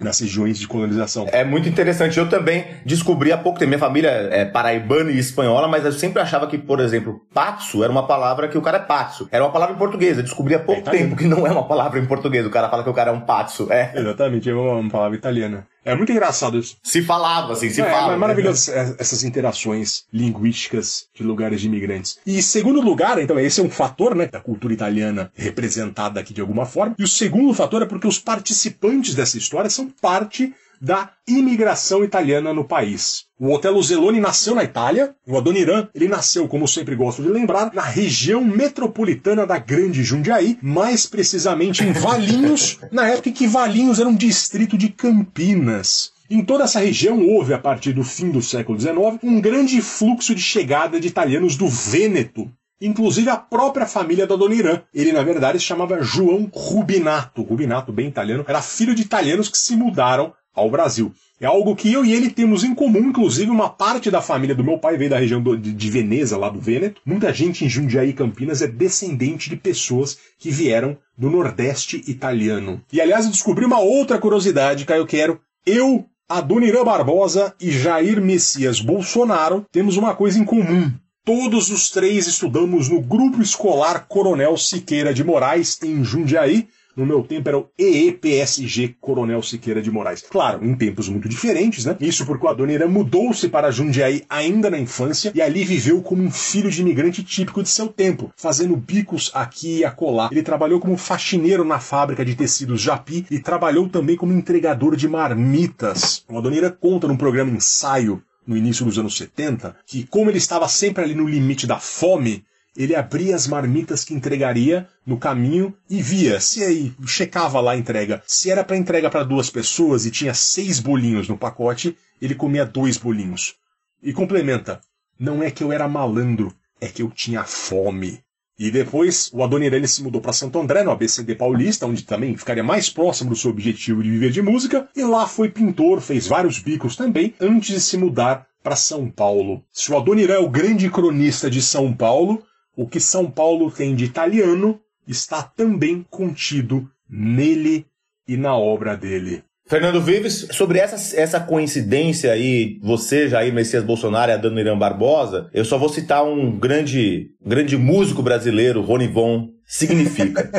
[0.01, 1.27] Nas regiões de colonização.
[1.31, 2.19] É muito interessante.
[2.19, 3.69] Eu também descobri há pouco tempo.
[3.69, 7.93] Minha família é paraibana e espanhola, mas eu sempre achava que, por exemplo, patso era
[7.93, 9.29] uma palavra que o cara é patso.
[9.31, 10.17] Era uma palavra em português.
[10.17, 12.47] Eu descobri há pouco É tempo que não é uma palavra em português.
[12.47, 13.71] O cara fala que o cara é um patso.
[13.71, 13.93] É.
[13.95, 15.67] Exatamente, é uma, uma palavra italiana.
[15.85, 16.77] É muito engraçado isso.
[16.83, 18.13] Se falava, assim, se é, fala.
[18.13, 22.19] É maravilhoso é- essas interações linguísticas de lugares de imigrantes.
[22.27, 26.41] E segundo lugar, então, esse é um fator, né, da cultura italiana representada aqui de
[26.41, 26.95] alguma forma.
[26.99, 32.55] E o segundo fator é porque os participantes dessa história são parte da imigração italiana
[32.55, 33.27] no país.
[33.43, 37.73] O Otelo Zeloni nasceu na Itália, o Adoniran, ele nasceu, como sempre gosto de lembrar,
[37.73, 43.99] na região metropolitana da Grande Jundiaí, mais precisamente em Valinhos, na época em que Valinhos
[43.99, 46.13] era um distrito de Campinas.
[46.29, 50.35] Em toda essa região houve, a partir do fim do século XIX, um grande fluxo
[50.35, 52.47] de chegada de italianos do Vêneto,
[52.79, 54.83] inclusive a própria família do Adoniran.
[54.93, 57.41] Ele, na verdade, se chamava João Rubinato.
[57.41, 61.11] Rubinato, bem italiano, era filho de italianos que se mudaram ao Brasil.
[61.41, 64.63] É algo que eu e ele temos em comum, inclusive uma parte da família do
[64.63, 67.01] meu pai veio da região do- de, de Veneza, lá do Vêneto.
[67.07, 72.83] Muita gente em Jundiaí, Campinas, é descendente de pessoas que vieram do Nordeste italiano.
[72.93, 75.41] E aliás, eu descobri uma outra curiosidade, Caio Quero.
[75.65, 80.93] Eu, Adoniran Barbosa e Jair Messias Bolsonaro temos uma coisa em comum.
[81.25, 86.69] Todos os três estudamos no Grupo Escolar Coronel Siqueira de Moraes, em Jundiaí.
[87.01, 90.21] No meu tempo era o EEPSG Coronel Siqueira de Moraes.
[90.21, 91.97] Claro, em tempos muito diferentes, né?
[91.99, 96.31] Isso porque o Adoniran mudou-se para Jundiaí ainda na infância e ali viveu como um
[96.31, 100.29] filho de imigrante típico de seu tempo, fazendo bicos aqui e acolá.
[100.31, 105.09] Ele trabalhou como faxineiro na fábrica de tecidos Japi e trabalhou também como entregador de
[105.09, 106.23] marmitas.
[106.29, 110.69] O Adoniran conta num programa ensaio no início dos anos 70, que como ele estava
[110.69, 112.45] sempre ali no limite da fome,
[112.77, 117.77] ele abria as marmitas que entregaria no caminho e via se aí checava lá a
[117.77, 118.23] entrega.
[118.27, 122.65] Se era para entrega para duas pessoas e tinha seis bolinhos no pacote, ele comia
[122.65, 123.55] dois bolinhos.
[124.03, 124.81] E complementa:
[125.19, 128.21] não é que eu era malandro, é que eu tinha fome.
[128.59, 132.63] E depois o Adoniran se mudou para Santo André, no ABCD Paulista, onde também ficaria
[132.63, 136.59] mais próximo do seu objetivo de viver de música, e lá foi pintor, fez vários
[136.59, 139.65] bicos também, antes de se mudar para São Paulo.
[139.73, 142.43] Se o Adoniran é o grande cronista de São Paulo,
[142.81, 147.87] o que São Paulo tem de italiano está também contido nele
[148.27, 149.45] e na obra dele.
[149.71, 155.65] Fernando Vives, sobre essa, essa coincidência aí, você, Jair Messias Bolsonaro e Adoniran Barbosa, eu
[155.65, 160.51] só vou citar um grande, grande músico brasileiro, Rony Von, significa.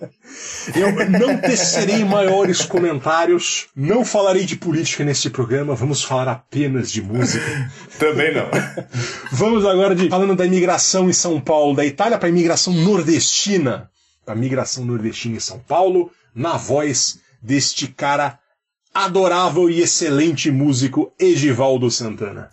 [0.74, 7.02] Eu não tecerei maiores comentários, não falarei de política nesse programa, vamos falar apenas de
[7.02, 7.44] música.
[7.98, 8.48] Também não.
[9.32, 13.90] Vamos agora de falando da imigração em São Paulo, da Itália para a imigração nordestina.
[14.26, 18.38] A migração nordestina em São Paulo, na voz deste cara
[18.92, 22.50] adorável e excelente músico Egivaldo Santana.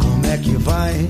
[0.00, 1.08] Como é que vai?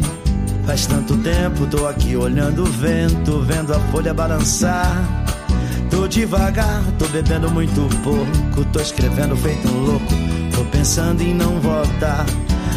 [0.64, 5.37] Faz tanto tempo, tô aqui olhando o vento, vendo a folha balançar.
[5.90, 10.14] Tô devagar, tô bebendo muito pouco, tô escrevendo feito um louco,
[10.54, 12.26] tô pensando em não voltar.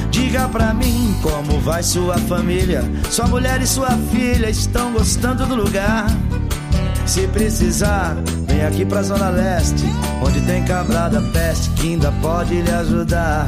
[0.10, 5.56] Diga pra mim como vai sua família, sua mulher e sua filha estão gostando do
[5.56, 6.08] lugar.
[7.06, 8.16] Se precisar,
[8.48, 9.86] vem aqui pra Zona Leste,
[10.24, 13.48] onde tem cabra da peste que ainda pode lhe ajudar.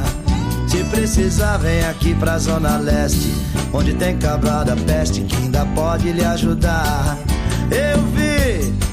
[0.68, 3.32] Se precisar, vem aqui pra Zona Leste,
[3.72, 7.16] onde tem cabra da peste que ainda pode lhe ajudar.
[7.70, 8.23] Eu vi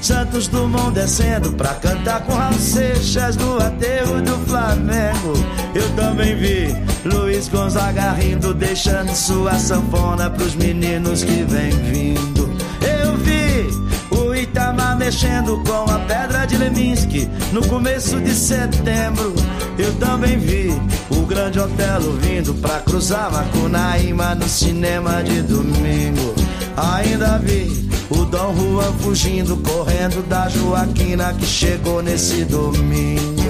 [0.02, 5.34] Santos Dumont descendo pra cantar com Raul Seixas no aterro do Flamengo.
[5.76, 6.76] Eu também vi
[7.06, 12.50] Luiz Gonzaga rindo, deixando sua sanfona pros meninos que vem vindo.
[12.82, 19.36] Eu vi o Itamar mexendo com a pedra de Leminski no começo de setembro.
[19.78, 20.70] Eu também vi
[21.12, 26.34] o grande Otelo vindo pra cruzar Macunaíma no cinema de domingo.
[26.76, 33.42] Ainda vi o Dom Juan fugindo, correndo da Joaquina que chegou nesse domingo.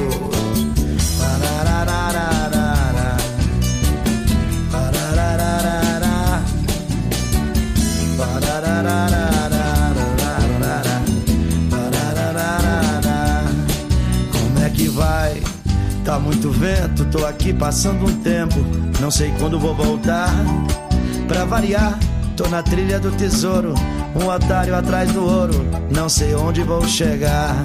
[14.32, 15.42] Como é que vai?
[16.06, 18.56] Tá muito vento, tô aqui passando um tempo,
[19.00, 20.34] não sei quando vou voltar.
[21.28, 21.98] Pra variar,
[22.36, 23.74] tô na trilha do tesouro,
[24.16, 27.56] um otário atrás do ouro, não sei onde vou chegar.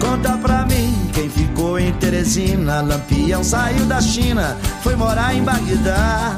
[0.00, 2.80] Conta pra mim quem ficou em Teresina.
[2.80, 6.36] Lampião saiu da China, foi morar em Bagdá.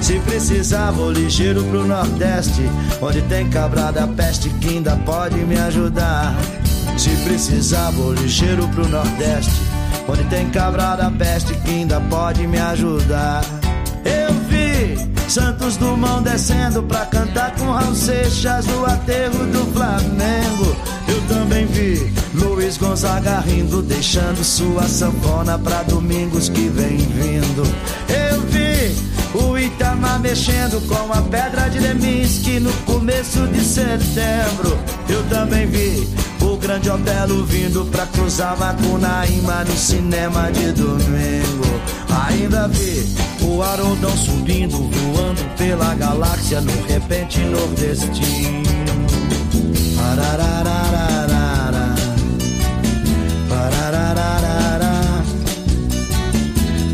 [0.00, 2.62] Se precisar, vou ligeiro pro Nordeste,
[3.00, 6.34] onde tem cabra da peste que ainda pode me ajudar.
[6.96, 9.60] Se precisar, vou ligeiro pro Nordeste,
[10.08, 13.42] onde tem cabra da peste que ainda pode me ajudar.
[14.04, 14.34] Eu
[15.30, 20.76] Santos Dumont descendo pra cantar com Raul Seixas no aterro do Flamengo.
[21.06, 27.62] Eu também vi Luiz Gonzaga rindo, deixando sua sanfona pra domingos que vem vindo.
[28.08, 28.92] Eu vi
[29.38, 34.76] o Itamar mexendo com a pedra de Leminski no começo de setembro.
[35.08, 36.08] Eu também vi
[36.40, 41.80] o grande Otelo vindo pra cruzar Macunaíma no cinema de domingo.
[42.26, 48.62] Ainda vi o Haroldão subindo, voando pela galáxia no repente nordestino.
[49.96, 51.94] Parararararara,
[53.48, 55.24] parararararara,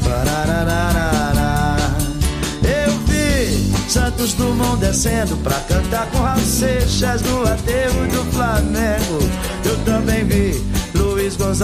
[0.04, 1.96] parararararara.
[2.64, 7.73] Eu vi Santos Dumont descendo pra cantar com Raul Seixas no aterro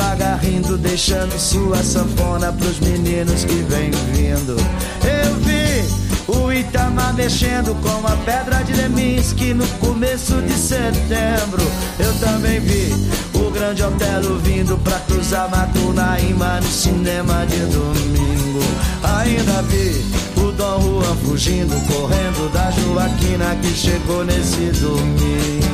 [0.10, 4.56] Gonzaga rindo, deixando sua sanfona pros meninos que vem vindo.
[5.04, 5.86] Eu vi
[6.28, 11.62] o Itamar mexendo com a pedra de Leminski no começo de setembro.
[12.00, 12.92] Eu também vi
[13.36, 18.64] o grande Otelo vindo pra cruzar Macunaíma no cinema de domingo.
[19.04, 20.04] Ainda vi
[20.42, 25.69] o Dom Juan fugindo, correndo da Joaquina que chegou nesse domingo.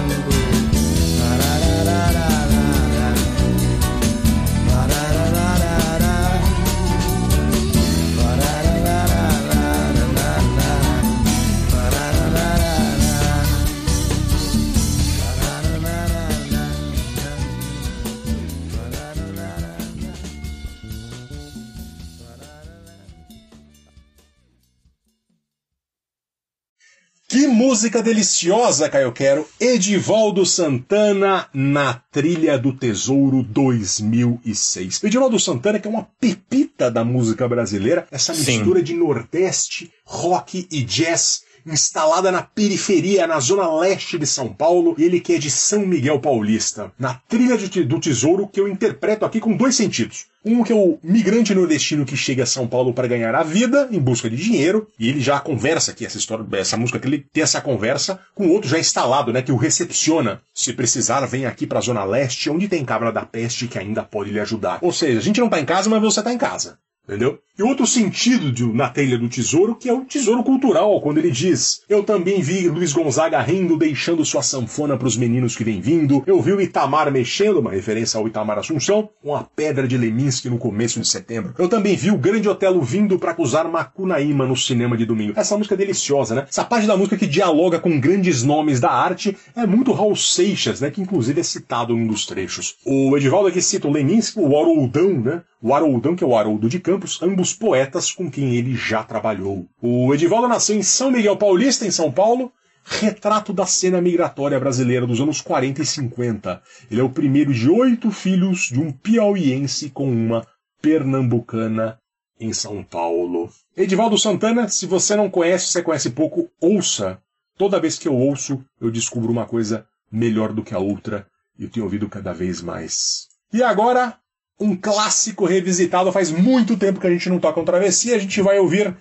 [27.86, 29.48] Música deliciosa, Caio Quero.
[29.60, 35.04] Edivaldo Santana na Trilha do Tesouro 2006.
[35.04, 38.58] Edivaldo Santana que é uma pepita da música brasileira, essa Sim.
[38.58, 44.96] mistura de Nordeste, rock e jazz instalada na periferia, na zona leste de São Paulo,
[44.98, 46.92] e ele que é de São Miguel Paulista.
[46.98, 50.26] Na Trilha do Tesouro que eu interpreto aqui com dois sentidos.
[50.44, 53.90] Um que é o migrante nordestino que chega a São Paulo para ganhar a vida
[53.92, 57.26] em busca de dinheiro, e ele já conversa aqui, essa história, essa música que ele
[57.34, 60.42] tem essa conversa com outro já instalado, né, que o recepciona.
[60.54, 64.04] Se precisar, vem aqui para a Zona Leste, onde tem cabra da peste que ainda
[64.04, 64.78] pode lhe ajudar.
[64.82, 66.78] Ou seja, a gente não tá em casa, mas você tá em casa.
[67.08, 67.40] Entendeu?
[67.58, 71.32] E outro sentido de, na telha do tesouro, que é o tesouro cultural, quando ele
[71.32, 76.22] diz: Eu também vi Luiz Gonzaga rindo, deixando sua sanfona pros meninos que vem vindo.
[76.28, 80.50] Eu vi o Itamar mexendo, uma referência ao Itamar Assunção, com a pedra de Leminski
[80.50, 81.54] no começo de setembro.
[81.58, 85.40] Eu também vi o grande Otelo vindo para acusar Macunaíma no cinema de domingo.
[85.40, 86.46] Essa música é deliciosa, né?
[86.50, 90.82] Essa parte da música que dialoga com grandes nomes da arte é muito Raul Seixas,
[90.82, 90.92] né?
[90.92, 92.76] Que inclusive é citado em um dos trechos.
[92.86, 95.42] O Edivaldo aqui cita o Leminski, o Haroldão, né?
[95.66, 99.68] O Haroldão, que é o Haroldo de Campos, ambos poetas com quem ele já trabalhou.
[99.82, 102.54] O Edivaldo nasceu em São Miguel Paulista, em São Paulo,
[102.84, 106.62] retrato da cena migratória brasileira dos anos 40 e 50.
[106.92, 110.46] Ele é o primeiro de oito filhos de um piauiense com uma
[110.84, 112.00] pernambucana
[112.40, 113.50] em São Paulo.
[113.76, 117.20] Edivaldo Santana, se você não conhece, você conhece pouco, ouça.
[117.58, 121.26] Toda vez que eu ouço, eu descubro uma coisa melhor do que a outra
[121.58, 123.30] e eu tenho ouvido cada vez mais.
[123.52, 124.16] E agora,
[124.60, 126.12] um clássico revisitado.
[126.12, 128.16] Faz muito tempo que a gente não toca um travessia.
[128.16, 128.96] A gente vai ouvir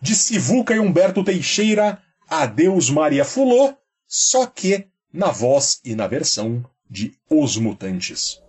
[0.00, 3.74] de Sivuca e Humberto Teixeira, Adeus Maria Fulô,
[4.06, 8.40] só que na voz e na versão de Os Mutantes.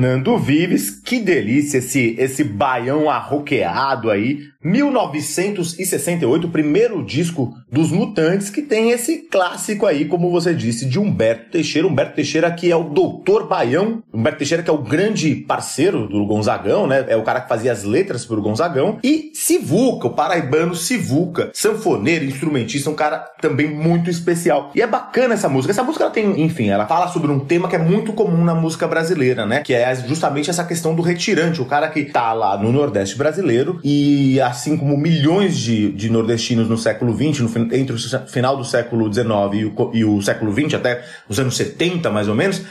[0.00, 4.44] Fernando Vives, que delícia esse, esse baião arroqueado aí.
[4.64, 10.98] 1968, o primeiro disco dos Mutantes, que tem esse clássico aí, como você disse, de
[10.98, 11.88] Humberto Teixeira.
[11.88, 14.02] Humberto Teixeira que é o doutor baião.
[14.12, 17.06] Humberto Teixeira que é o grande parceiro do Gonzagão, né?
[17.08, 18.98] É o cara que fazia as letras pro Gonzagão.
[19.02, 24.70] E Sivuca, o paraibano Sivuca, sanfoneiro, instrumentista, um cara também muito especial.
[24.74, 25.72] E é bacana essa música.
[25.72, 28.54] Essa música ela tem, enfim, ela fala sobre um tema que é muito comum na
[28.54, 29.62] música brasileira, né?
[29.62, 33.80] Que é justamente essa questão do retirante, o cara que tá lá no Nordeste brasileiro
[33.82, 37.98] e assim como milhões de, de nordestinos no século XX, no, entre o
[38.28, 42.28] final do século XIX e o, e o século XX, até os anos 70 mais
[42.28, 42.62] ou menos,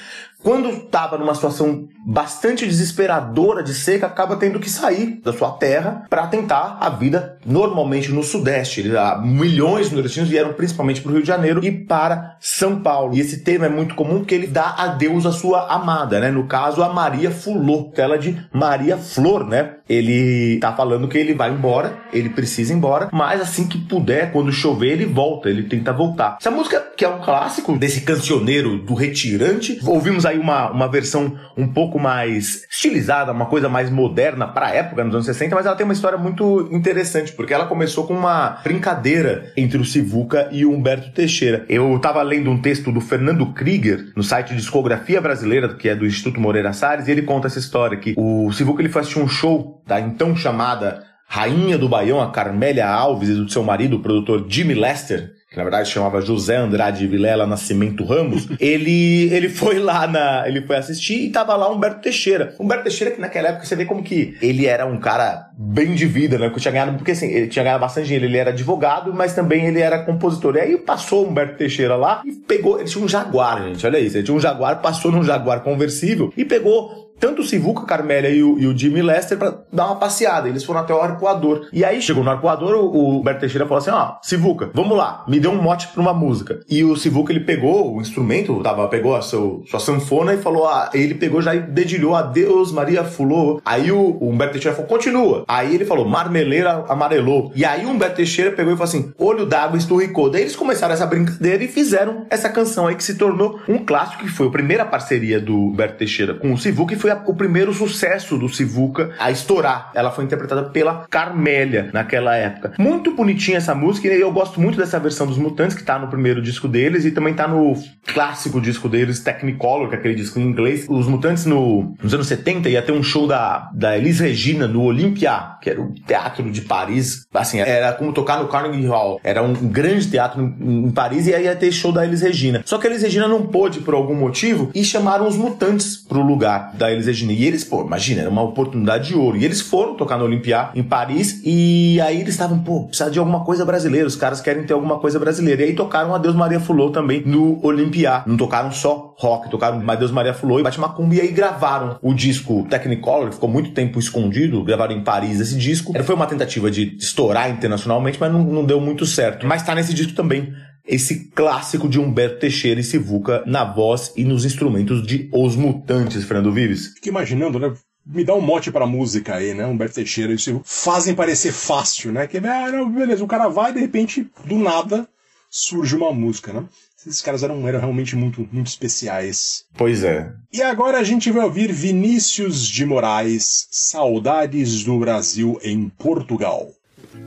[0.44, 6.06] quando estava numa situação bastante desesperadora de seca, acaba tendo que sair da sua terra
[6.10, 8.84] para tentar a vida normalmente no Sudeste.
[9.22, 13.16] Milhões de nordestinos vieram principalmente para o Rio de Janeiro e para São Paulo.
[13.16, 16.32] E esse tema é muito comum porque ele dá adeus à sua amada, né?
[16.32, 19.76] No caso, a Maria Fulô, ela de Maria Flor, né?
[19.90, 24.32] Ele tá falando que ele vai embora, ele precisa ir embora, mas assim que puder,
[24.32, 26.38] quando chover, ele volta, ele tenta voltar.
[26.40, 31.38] Essa música, que é um clássico desse cancioneiro do retirante, ouvimos aí uma, uma versão
[31.58, 35.66] um pouco mais estilizada, uma coisa mais moderna para a época, nos anos 60, mas
[35.66, 40.50] ela tem uma história muito interessante, porque ela começou com uma brincadeira entre o Sivuca
[40.52, 41.66] e o Humberto Teixeira.
[41.68, 46.06] Eu estava lendo um texto do Fernando Krieger no site Discografia Brasileira, que é do
[46.06, 49.28] Instituto Moreira Salles, e ele conta essa história que o Sivuca ele foi assistir um
[49.28, 54.00] show da então chamada Rainha do Baião, a Carmélia Alves, e do seu marido, o
[54.00, 60.08] produtor Jimmy Lester, na verdade chamava José Andrade Vilela Nascimento Ramos, ele, ele foi lá
[60.08, 60.48] na.
[60.48, 62.56] Ele foi assistir e tava lá Humberto Teixeira.
[62.58, 66.06] Humberto Teixeira, que naquela época você vê como que ele era um cara bem de
[66.06, 66.50] vida, né?
[66.50, 69.66] Que tinha ganhado, porque assim, ele tinha ganhado bastante dinheiro, ele era advogado, mas também
[69.66, 70.56] ele era compositor.
[70.56, 72.80] E aí passou Humberto Teixeira lá e pegou.
[72.80, 74.16] Ele tinha um Jaguar, gente, olha isso.
[74.16, 78.42] Ele tinha um Jaguar, passou num Jaguar conversível e pegou tanto o Sivuca, Carmélia e
[78.42, 80.48] o, e o Jimmy Lester para dar uma passeada.
[80.48, 81.68] Eles foram até o arcoador.
[81.74, 85.24] E aí chegou no arcoador, o, o Berto Teixeira falou assim: ó, Sivuca, vamos lá,
[85.28, 86.60] me deu um mote pra uma música.
[86.70, 90.68] E o Sivuca ele pegou o instrumento, tava, pegou a seu, sua sanfona e falou:
[90.68, 93.62] ah, ele pegou já e dedilhou Adeus Maria Fulô.
[93.66, 95.44] Aí o, o Humberto Teixeira falou: continua.
[95.48, 97.52] Aí ele falou: Marmeleira amarelou.
[97.56, 100.30] E aí o Humberto Teixeira pegou e falou assim: olho d'água esturricou.
[100.30, 104.24] Daí eles começaram essa brincadeira e fizeram essa canção aí que se tornou um clássico,
[104.24, 107.34] que foi a primeira parceria do Humberto Teixeira com o Sivuca e foi a, o
[107.34, 109.92] primeiro sucesso do Sivuca a estourar.
[109.94, 112.74] Ela foi interpretada pela Carmélia naquela época.
[112.78, 116.08] Muito bonitinha essa música e eu gosto muito dessa versão dos Mutantes que tá no
[116.08, 117.74] primeiro disco deles e também tá no
[118.14, 120.86] clássico disco deles, Technicolor, que é aquele disco em inglês.
[120.90, 124.84] Os Mutantes no, nos anos 70 ia ter um show da, da Elis Regina no
[124.84, 127.26] Olympia, que era o teatro de Paris.
[127.34, 129.20] Assim, era como tocar no Carnegie Hall.
[129.24, 132.62] Era um grande teatro em, em Paris e aí ia ter show da Elis Regina.
[132.66, 136.22] Só que a Elis Regina não pôde por algum motivo e chamaram os Mutantes pro
[136.22, 137.32] lugar da Elis Regina.
[137.34, 139.38] E eles, pô, imagina, era uma oportunidade de ouro.
[139.38, 143.20] E eles foram tocar no Olympia em Paris e aí eles estavam, pô, precisa de
[143.20, 144.08] alguma coisa brasileira.
[144.08, 145.62] Os caras querem ter alguma coisa brasileira.
[145.62, 148.24] E aí tocaram Adeus Maria Fulô também no Olympia.
[148.26, 152.14] Não tocaram só rock, tocaram Adeus Maria Fulô e Bate Macumbi e aí gravaram o
[152.14, 155.94] disco Technicolor, ficou muito tempo escondido, gravaram em Paris esse disco.
[156.04, 159.46] Foi uma tentativa de estourar internacionalmente, mas não, não deu muito certo.
[159.46, 160.54] Mas tá nesse disco também
[160.90, 166.24] esse clássico de Humberto Teixeira e Sivuca na voz e nos instrumentos de Os Mutantes,
[166.24, 166.94] Fernando Vives.
[166.96, 167.72] Fico imaginando, né?
[168.04, 169.68] Me dá um mote pra música aí, né?
[169.68, 172.26] Humberto Teixeira e Sivuca fazem parecer fácil, né?
[172.26, 175.08] Que, ah, não, beleza, o cara vai e de repente, do nada,
[175.48, 176.64] surge uma música, né?
[177.06, 179.64] Esses caras eram, eram realmente muito, muito especiais.
[179.78, 180.34] Pois é.
[180.52, 186.68] E agora a gente vai ouvir Vinícius de Moraes, Saudades do Brasil em Portugal.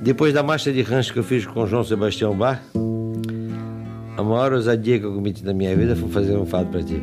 [0.02, 2.62] Depois da marcha de rancho que eu fiz com João Sebastião Bar,
[4.22, 7.02] a maior ousadia que eu cometi na minha vida foi fazer um fado para ti.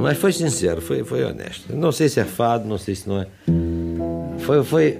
[0.00, 1.74] Mas foi sincero, foi, foi honesto.
[1.76, 3.26] Não sei se é fado, não sei se não é.
[4.38, 4.98] Foi, foi,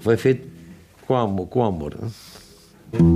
[0.00, 0.46] foi feito
[1.06, 1.46] com amor.
[1.46, 1.96] Com amor?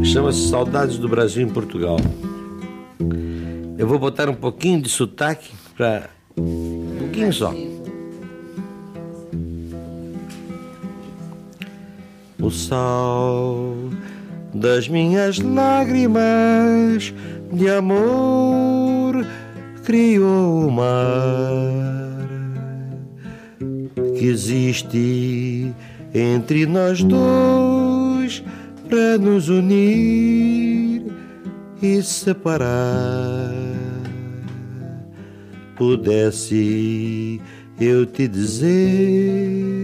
[0.05, 1.97] Chama-se Saudades do Brasil em Portugal.
[3.79, 6.11] Eu vou botar um pouquinho de sotaque para.
[6.37, 7.53] Um pouquinho só.
[12.43, 13.73] O sal
[14.53, 17.15] das minhas lágrimas
[17.53, 19.25] de amor
[19.85, 22.03] criou o mar
[24.19, 25.73] que existe
[26.13, 28.43] entre nós dois
[28.89, 31.03] para nos unir
[31.81, 33.55] e separar.
[35.77, 37.41] Pudesse
[37.81, 39.82] eu te dizer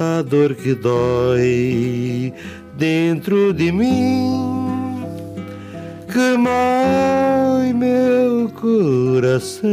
[0.00, 2.32] a dor que dói
[2.78, 5.04] dentro de mim,
[6.10, 9.68] que mói meu coração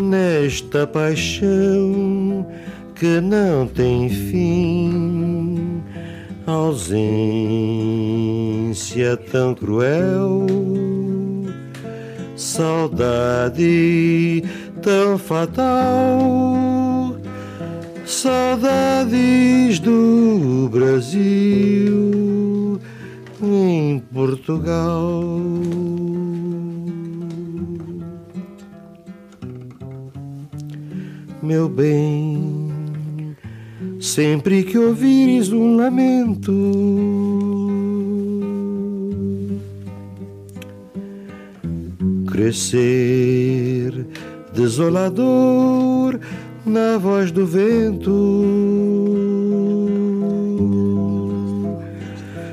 [0.00, 2.46] nesta paixão
[2.94, 5.82] que não tem fim,
[6.46, 6.96] ausência
[9.16, 10.46] tão cruel,
[12.36, 13.64] saudade
[14.80, 17.07] tão fatal,
[18.08, 22.80] saudades do Brasil
[23.42, 25.22] em Portugal.
[31.42, 33.36] Meu bem,
[34.00, 36.52] sempre que ouvires um lamento,
[42.26, 44.06] crescer
[44.54, 46.18] desolador
[46.68, 48.12] na voz do vento.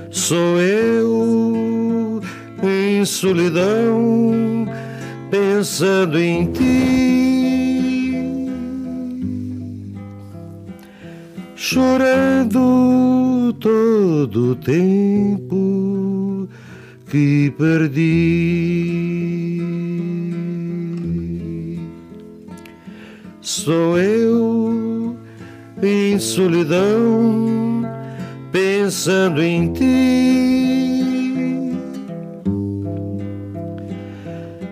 [0.10, 2.22] Sou eu
[2.64, 4.68] em solidão,
[5.30, 8.16] pensando em ti,
[11.56, 16.48] chorando todo o tempo
[17.10, 18.76] que perdi.
[23.46, 25.16] Sou eu
[25.80, 27.84] em solidão,
[28.52, 29.84] pensando em ti,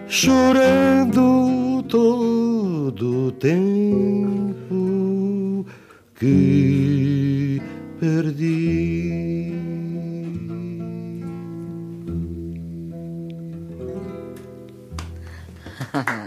[0.08, 3.64] chorando todo o tempo
[6.16, 7.62] que
[8.00, 9.54] perdi.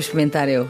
[0.00, 0.68] experimentar eu.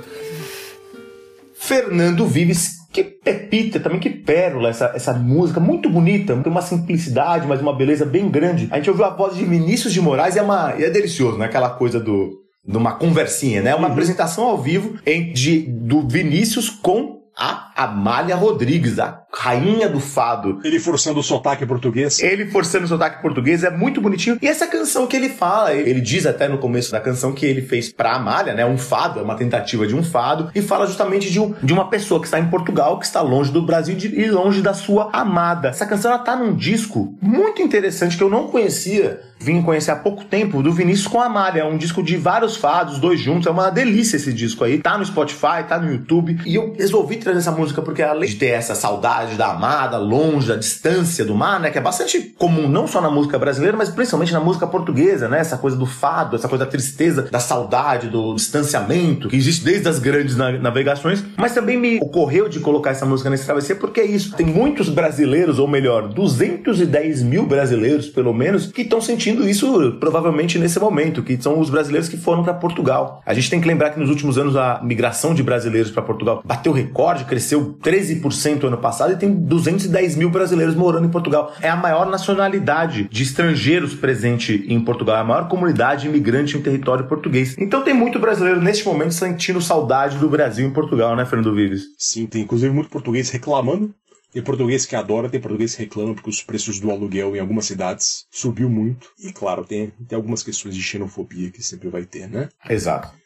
[1.54, 7.46] Fernando Vives, que pepita, também que pérola essa, essa música, muito bonita, tem uma simplicidade,
[7.46, 8.68] mas uma beleza bem grande.
[8.70, 11.38] A gente ouviu a voz de Vinícius de Moraes e é, uma, e é delicioso,
[11.38, 11.44] né?
[11.44, 13.74] Aquela coisa do, de uma conversinha, né?
[13.74, 20.00] Uma apresentação ao vivo em, de, do Vinícius com a Amália Rodrigues, a rainha do
[20.00, 20.60] fado.
[20.64, 22.20] Ele forçando o sotaque português.
[22.20, 24.38] Ele forçando o sotaque português é muito bonitinho.
[24.40, 27.62] E essa canção que ele fala, ele diz até no começo da canção que ele
[27.62, 28.66] fez pra Amália, né?
[28.66, 30.50] Um fado, é uma tentativa de um fado.
[30.54, 33.52] E fala justamente de, um, de uma pessoa que está em Portugal, que está longe
[33.52, 35.68] do Brasil e longe da sua amada.
[35.68, 39.20] Essa canção, ela tá num disco muito interessante que eu não conhecia.
[39.38, 41.62] Vim conhecer há pouco tempo, do Vinícius com a Amália.
[41.62, 43.46] É um disco de vários fados, dois juntos.
[43.46, 44.78] É uma delícia esse disco aí.
[44.78, 46.38] Tá no Spotify, tá no YouTube.
[46.44, 50.48] E eu resolvi trazer essa música porque além de ter essa saudade da amada, longe
[50.48, 51.70] da distância do mar, né?
[51.70, 55.38] Que é bastante comum, não só na música brasileira, mas principalmente na música portuguesa, né?
[55.40, 59.88] Essa coisa do fado, essa coisa da tristeza, da saudade, do distanciamento, que existe desde
[59.88, 61.24] as grandes na- navegações.
[61.36, 64.34] Mas também me ocorreu de colocar essa música nesse travessia porque é isso.
[64.36, 70.58] Tem muitos brasileiros, ou melhor, 210 mil brasileiros, pelo menos, que estão sentindo isso provavelmente
[70.58, 73.22] nesse momento, que são os brasileiros que foram para Portugal.
[73.24, 76.42] A gente tem que lembrar que nos últimos anos a migração de brasileiros para Portugal
[76.44, 81.52] bateu recorde, cresceu 13% ano passado e tem 210 mil brasileiros morando em Portugal.
[81.60, 86.62] É a maior nacionalidade de estrangeiros presente em Portugal, é a maior comunidade imigrante em
[86.62, 87.56] território português.
[87.58, 91.82] Então tem muito brasileiro neste momento sentindo saudade do Brasil em Portugal, né, Fernando Vives?
[91.98, 93.94] Sim, tem inclusive muito português reclamando.
[94.32, 97.64] Tem português que adora, tem português que reclama porque os preços do aluguel em algumas
[97.64, 99.08] cidades subiu muito.
[99.18, 102.48] E claro, tem, tem algumas questões de xenofobia que sempre vai ter, né?
[102.68, 103.19] Exato.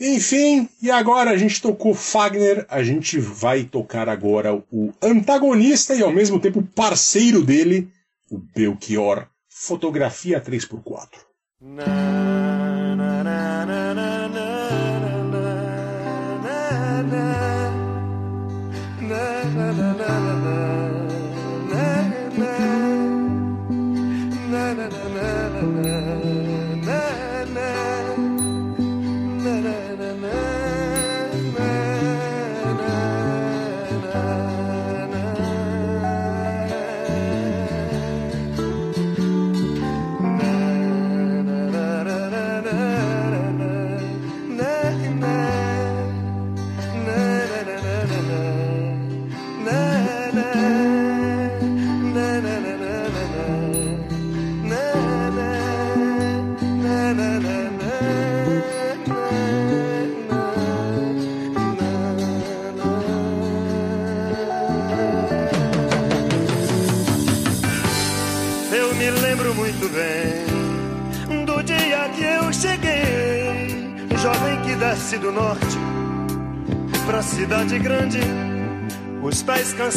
[0.00, 6.02] Enfim, e agora a gente tocou Fagner, a gente vai tocar agora o antagonista e
[6.02, 7.88] ao mesmo tempo parceiro dele,
[8.30, 9.26] o Belchior.
[9.48, 11.08] Fotografia 3x4.
[13.76, 13.87] Eu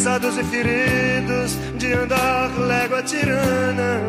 [0.01, 4.01] cansados e feridos de andar légua tirana.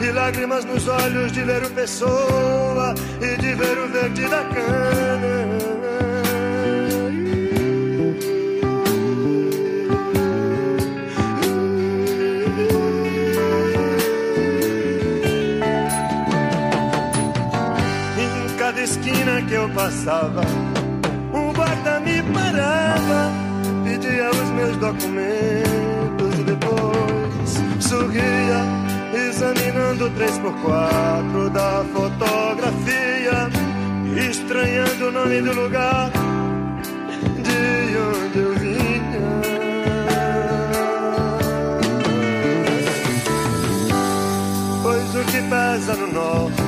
[0.00, 5.44] E lágrimas nos olhos de ver o pessoa e de ver o verde da cana.
[18.84, 20.42] Esquina que eu passava,
[24.84, 28.60] documentos e depois sorria,
[29.28, 33.48] examinando três por quatro da fotografia,
[34.28, 36.10] estranhando o nome do lugar
[37.42, 39.24] de onde eu vinha.
[44.82, 46.62] Pois o que pesa no norte,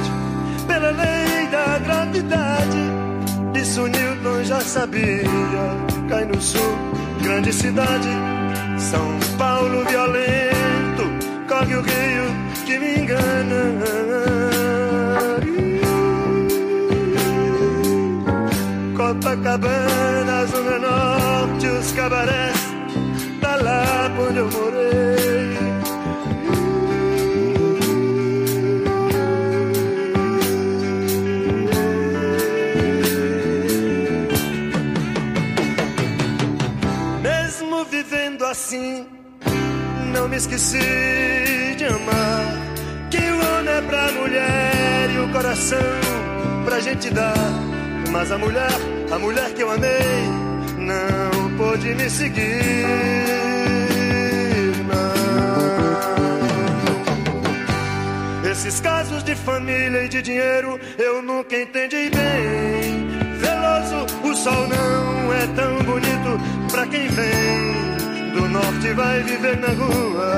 [0.67, 2.79] pela lei da gravidade,
[3.61, 5.27] isso Newton já sabia.
[6.09, 6.86] Cai no sul,
[7.27, 8.09] grande cidade,
[8.79, 11.03] São Paulo violento,
[11.49, 12.27] corre o rio
[12.64, 13.62] que me engana.
[18.97, 22.61] Copacabana, Zona Norte, os cabarés,
[23.41, 25.06] tá lá onde eu morei.
[40.17, 40.79] Não me esqueci
[41.77, 42.47] de amar.
[43.11, 45.79] Que o homem é pra mulher e o coração
[46.64, 47.35] pra gente dar.
[48.11, 48.77] Mas a mulher,
[49.11, 50.23] a mulher que eu amei,
[50.79, 52.64] não pôde me seguir.
[58.51, 63.07] Esses casos de família e de dinheiro eu nunca entendi bem.
[63.39, 66.31] Veloso, o sol não é tão bonito
[66.73, 68.06] pra quem vem
[68.37, 70.28] do norte vai viver na rua.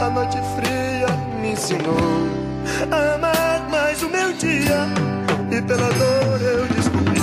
[0.00, 1.08] A noite fria
[1.40, 2.28] me ensinou
[2.90, 4.78] a amar mais o meu dia
[5.50, 7.20] e pela dor eu descobri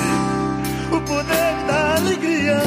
[0.92, 2.62] o poder da alegria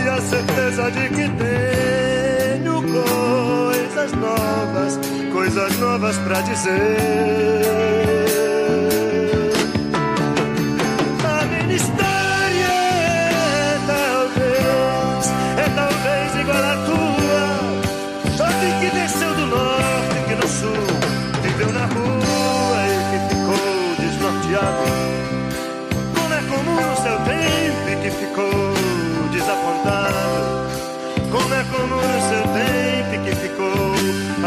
[0.00, 5.00] e a certeza de que tenho coisas novas,
[5.32, 8.37] coisas novas pra dizer.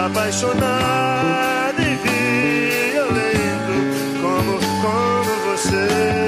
[0.05, 1.95] Apaixonado e
[2.91, 3.73] violento
[4.21, 6.21] como, como você.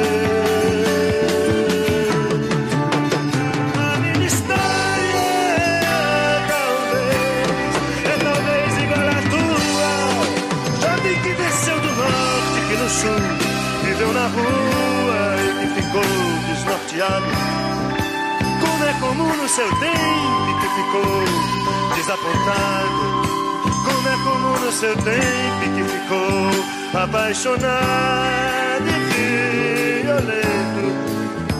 [13.84, 16.04] Viveu na rua e que ficou
[16.48, 17.26] desnorteado.
[18.62, 23.33] Como é comum no seu tempo que ficou desapontado.
[24.64, 26.50] No seu tempo que ficou
[27.04, 27.64] apaixonado
[28.88, 30.86] e violento.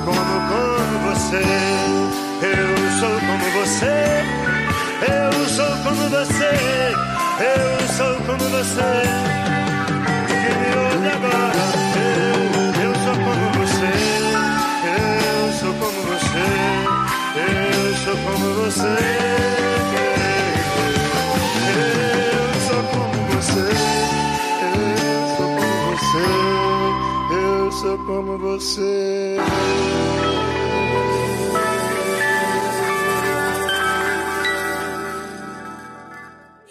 [0.06, 1.44] Como, como você,
[2.42, 3.98] eu sou como você,
[5.12, 6.54] eu sou como você,
[7.40, 8.94] eu sou como você.
[10.28, 11.64] Que me ouve agora,
[12.00, 12.33] eu,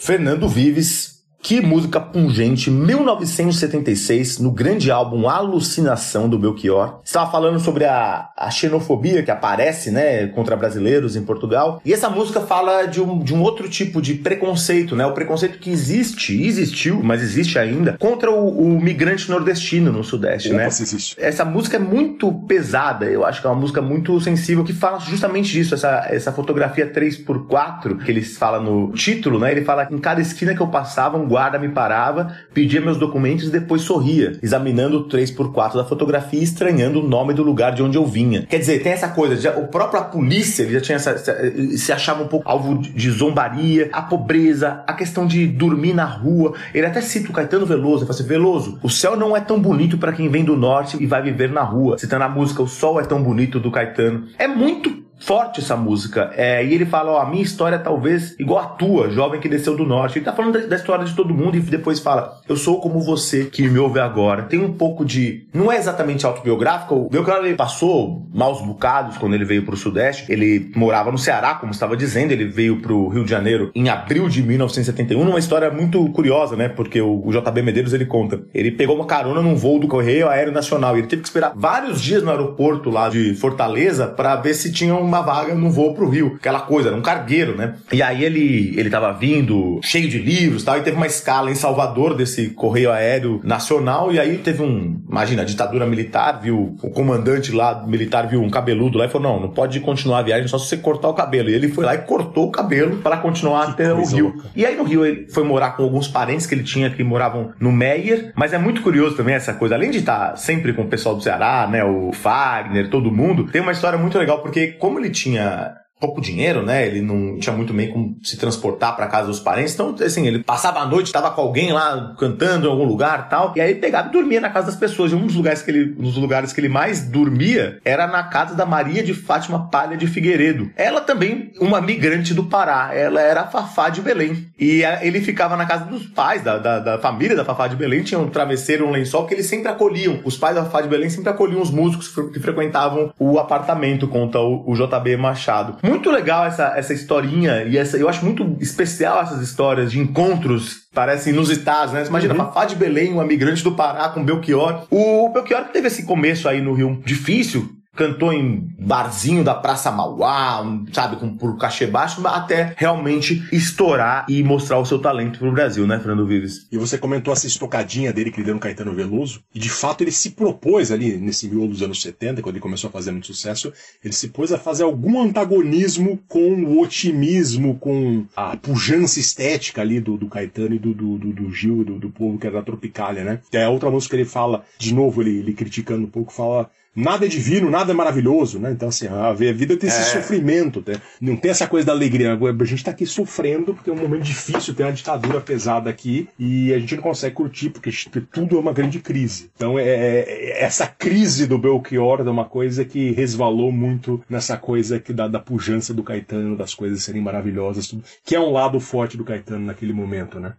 [0.04, 1.11] Fernando Vives,
[1.52, 7.00] que música pungente, 1976, no grande álbum Alucinação do Belchior.
[7.04, 11.78] Estava falando sobre a, a xenofobia que aparece, né, contra brasileiros em Portugal.
[11.84, 15.58] E essa música fala de um, de um outro tipo de preconceito, né, o preconceito
[15.58, 20.68] que existe, existiu, mas existe ainda, contra o, o migrante nordestino no Sudeste, Opa, né?
[20.68, 21.16] existe.
[21.18, 24.98] Essa música é muito pesada, eu acho que é uma música muito sensível, que fala
[25.00, 29.52] justamente disso, essa, essa fotografia 3x4, que eles falam no título, né?
[29.52, 32.96] Ele fala que em cada esquina que eu passava, um guarda me parava, pedia meus
[32.96, 37.72] documentos e depois sorria, examinando o 3x4 da fotografia e estranhando o nome do lugar
[37.72, 38.46] de onde eu vinha.
[38.48, 41.36] Quer dizer, tem essa coisa, já, o próprio polícia ele já tinha essa, essa-
[41.76, 46.04] se achava um pouco alvo de de zombaria, a pobreza, a questão de dormir na
[46.04, 46.54] rua.
[46.72, 49.60] Ele até cita o Caetano Veloso, ele fala assim, Veloso, o céu não é tão
[49.60, 51.98] bonito para quem vem do norte e vai viver na rua.
[51.98, 54.24] Citando a música O Sol é tão bonito do Caetano.
[54.38, 56.32] É muito forte essa música.
[56.34, 59.48] É, e ele fala, ó, a minha história é talvez igual a tua, jovem que
[59.48, 60.18] desceu do norte.
[60.18, 63.00] Ele tá falando da, da história de todo mundo e depois fala, eu sou como
[63.00, 64.42] você que me ouve agora.
[64.42, 65.46] Tem um pouco de...
[65.52, 66.94] Não é exatamente autobiográfico.
[66.94, 70.30] O Belchior, ele passou maus bocados quando ele veio pro Sudeste.
[70.30, 72.32] Ele morava no Ceará, como estava dizendo.
[72.32, 75.20] Ele veio pro Rio de Janeiro em abril de 1971.
[75.20, 76.68] Uma história muito curiosa, né?
[76.68, 78.42] Porque o, o JB Medeiros, ele conta.
[78.52, 80.96] Ele pegou uma carona num voo do Correio Aéreo Nacional.
[80.96, 84.72] E ele teve que esperar vários dias no aeroporto lá de Fortaleza para ver se
[84.72, 86.34] tinha uma vaga no voo pro Rio.
[86.36, 87.74] Aquela coisa, era um cargueiro, né?
[87.92, 91.50] E aí ele, ele tava vindo cheio de livros e tal, e teve uma escala
[91.50, 96.76] em Salvador desse Correio Aéreo Nacional, e aí teve um, imagina, a ditadura militar, viu,
[96.82, 100.22] o comandante lá militar viu um cabeludo lá e falou, não, não pode continuar a
[100.22, 101.50] viagem só se você cortar o cabelo.
[101.50, 104.32] E ele foi lá e cortou o cabelo para continuar até o Rio.
[104.32, 104.48] louca.
[104.56, 107.52] E aí no Rio ele foi morar com alguns parentes que ele tinha que moravam
[107.60, 110.88] no Meyer, mas é muito curioso também essa coisa, além de estar sempre com o
[110.88, 114.98] pessoal do Ceará, né, o Fagner, todo mundo, tem uma história muito legal, porque como
[115.02, 116.84] ele tinha pouco dinheiro, né?
[116.84, 119.72] Ele não tinha muito bem como se transportar para casa dos parentes.
[119.74, 123.52] Então, assim, ele passava a noite, tava com alguém lá cantando em algum lugar, tal.
[123.54, 125.12] E aí ele pegava e dormia na casa das pessoas.
[125.12, 128.24] E um dos lugares que ele, um dos lugares que ele mais dormia era na
[128.24, 130.70] casa da Maria de Fátima Palha de Figueiredo.
[130.74, 132.90] Ela também uma migrante do Pará.
[132.92, 134.48] Ela era a Fafá de Belém.
[134.58, 138.02] E ele ficava na casa dos pais da, da, da família da Fafá de Belém.
[138.02, 140.18] Tinha um travesseiro, um lençol que eles sempre acolhiam.
[140.24, 144.40] Os pais da Fafá de Belém sempre acolhiam os músicos que frequentavam o apartamento, conta
[144.40, 145.76] o, o JB Machado.
[145.92, 150.86] Muito legal essa, essa historinha e essa, eu acho muito especial essas histórias de encontros
[150.94, 152.02] parecem inusitados, né?
[152.02, 154.86] Você imagina, Fafá de Belém, uma migrante do Pará com Belchior.
[154.90, 160.64] O Belchior teve esse começo aí no Rio difícil, cantou em barzinho da Praça Mauá,
[160.92, 165.86] sabe, com por cachê baixo, até realmente estourar e mostrar o seu talento pro Brasil,
[165.86, 166.66] né, Fernando Vives?
[166.72, 170.02] E você comentou essa estocadinha dele que ele deu no Caetano Veloso, e de fato
[170.02, 173.26] ele se propôs ali, nesse miolo dos anos 70, quando ele começou a fazer muito
[173.26, 173.72] sucesso,
[174.02, 180.00] ele se pôs a fazer algum antagonismo com o otimismo, com a pujança estética ali
[180.00, 182.62] do, do Caetano e do, do, do, do Gil, do, do povo que era da
[182.62, 183.40] Tropicália, né?
[183.52, 186.70] É a outra música que ele fala, de novo, ele, ele criticando um pouco, fala.
[186.94, 188.70] Nada é divino, nada é maravilhoso, né?
[188.70, 190.20] Então, assim, a vida tem esse É.
[190.20, 191.00] sofrimento, né?
[191.20, 192.34] não tem essa coisa da alegria.
[192.34, 196.28] A gente tá aqui sofrendo porque é um momento difícil, tem uma ditadura pesada aqui
[196.38, 197.90] e a gente não consegue curtir porque
[198.30, 199.50] tudo é uma grande crise.
[199.56, 205.00] Então, é, é- essa crise do Belchior é uma coisa que resvalou muito nessa coisa
[205.00, 208.78] que da, da pujança do Caetano, das coisas serem maravilhosas, tudo, que é um lado
[208.78, 210.52] forte do Caetano naquele momento, né?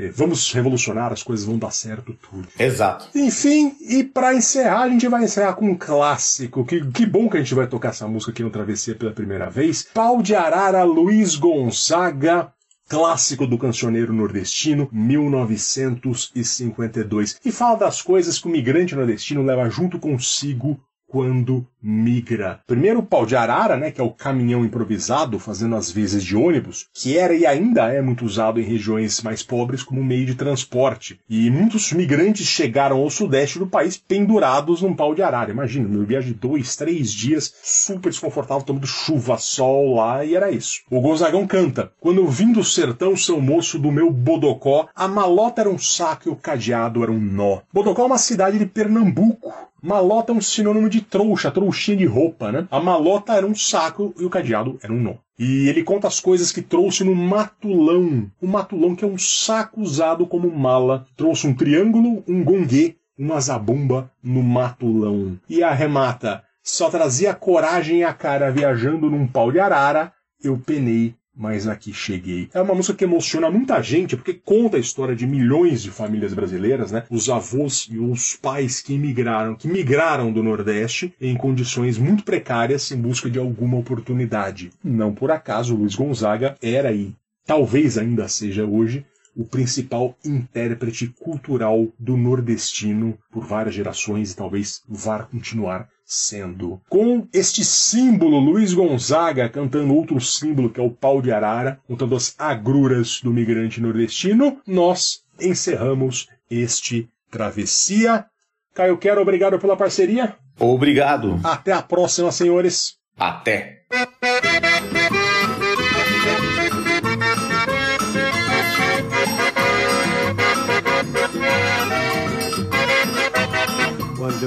[0.00, 2.48] É, Vamos revolucionar, as coisas vão dar certo, tudo.
[2.58, 3.06] Exato.
[3.14, 6.64] Enfim, e pra encerrar, a gente vai encerrar com um clássico.
[6.64, 9.50] Que, que bom que a gente vai tocar essa música aqui no Travessia pela primeira
[9.50, 9.86] vez.
[9.92, 12.50] Pau de Arara, Luiz Gonzaga.
[12.88, 17.38] Clássico do cancioneiro nordestino, 1952.
[17.44, 20.76] E fala das coisas que o migrante nordestino leva junto consigo
[21.10, 22.60] quando migra.
[22.66, 26.36] Primeiro o pau de arara, né, que é o caminhão improvisado fazendo as vezes de
[26.36, 30.34] ônibus, que era e ainda é muito usado em regiões mais pobres como meio de
[30.34, 31.18] transporte.
[31.28, 35.50] E muitos migrantes chegaram ao sudeste do país pendurados num pau de arara.
[35.50, 40.50] Imagina, meu viagem de dois, três dias, super desconfortável, tomando chuva, sol lá, e era
[40.50, 40.82] isso.
[40.90, 45.62] O Gonzagão canta: Quando eu vim do sertão, seu moço do meu Bodocó, a malota
[45.62, 47.60] era um saco e o cadeado era um nó.
[47.72, 49.52] Bodocó é uma cidade de Pernambuco.
[49.82, 52.68] Malota é um sinônimo de trouxa, trouxinha de roupa, né?
[52.70, 55.14] A malota era um saco e o cadeado era um nó.
[55.38, 58.30] E ele conta as coisas que trouxe no matulão.
[58.40, 61.06] O matulão que é um saco usado como mala.
[61.16, 65.38] Trouxe um triângulo, um gonguê, uma zabumba no matulão.
[65.48, 66.42] E arremata.
[66.62, 70.12] Só trazia coragem à cara viajando num pau de arara.
[70.42, 72.50] Eu penei mas aqui cheguei.
[72.52, 76.34] É uma música que emociona muita gente, porque conta a história de milhões de famílias
[76.34, 77.04] brasileiras, né?
[77.08, 82.92] Os avós e os pais que migraram, que migraram do Nordeste em condições muito precárias
[82.92, 84.70] em busca de alguma oportunidade.
[84.84, 87.14] Não por acaso, Luiz Gonzaga era e
[87.46, 89.06] talvez ainda seja hoje
[89.36, 96.80] o principal intérprete cultural do nordestino por várias gerações e talvez vá continuar sendo.
[96.88, 102.16] Com este símbolo, Luiz Gonzaga cantando outro símbolo que é o pau de arara, contando
[102.16, 108.26] as agruras do migrante nordestino, nós encerramos este Travessia.
[108.74, 110.36] Caio Quero, obrigado pela parceria.
[110.58, 111.40] Obrigado.
[111.44, 112.96] Até a próxima, senhores.
[113.16, 113.84] Até.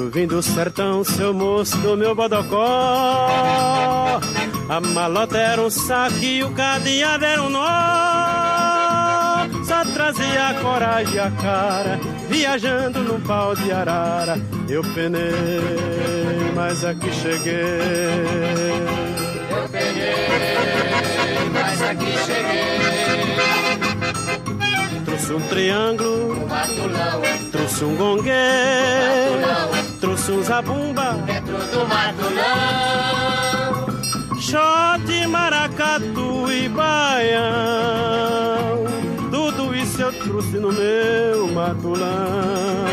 [0.09, 2.57] Vim do sertão, seu moço do meu bodocó.
[4.67, 7.59] A malota era um saco e o cadeado era um nó.
[9.63, 14.37] Só trazia a coragem e a cara, viajando num pau de arara.
[14.67, 15.21] Eu penei,
[16.55, 17.53] mas aqui cheguei.
[19.51, 20.15] Eu penei,
[21.53, 22.63] mas aqui cheguei.
[25.05, 27.21] Trouxe um triângulo, Um matulão,
[27.51, 28.31] trouxe um gongue,
[30.23, 33.91] trouxe um zabumba, dentro do matulão.
[34.39, 37.43] shot, maracatu e baião.
[39.29, 42.85] Tudo isso eu trouxe no meu matulão.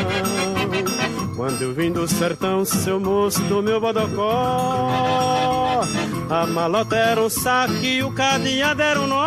[1.37, 5.83] Quando eu vim do sertão, seu moço do meu bodocó.
[6.29, 9.21] A malota era um saque e o cadeado era um nó.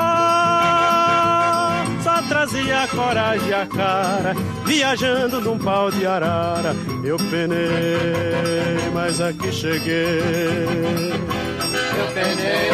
[2.03, 4.35] Só trazia a coragem e a cara,
[4.65, 6.75] viajando num pau de arara.
[7.03, 10.19] Eu penei, mas aqui cheguei.
[11.99, 12.71] Eu penei,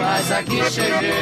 [0.00, 1.12] mas aqui cheguei.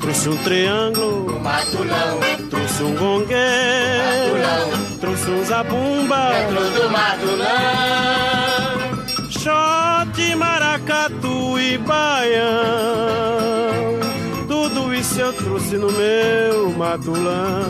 [0.00, 4.70] Trouxe um triângulo, Um matulão, trouxe um gongue, matulão,
[5.00, 7.48] trouxe um zabumba, dentro do matulão.
[9.30, 13.28] shot, maracatu e baião.
[14.68, 17.64] Tudo isso eu trouxe no meu matulão.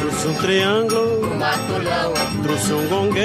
[0.00, 1.13] Trouxe um triângulo,
[1.44, 3.20] matulão, trouxe um gongue,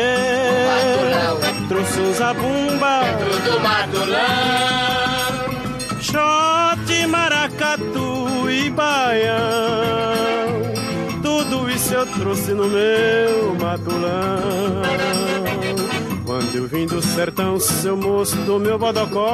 [0.67, 1.39] matulão,
[1.69, 4.19] trouxe um zabumba, dentro do matulão.
[6.01, 9.39] shot, maracatu e baião.
[11.23, 14.83] Tudo isso eu trouxe no meu matulão.
[16.25, 19.29] Quando eu vim do sertão, seu moço do meu bodocó.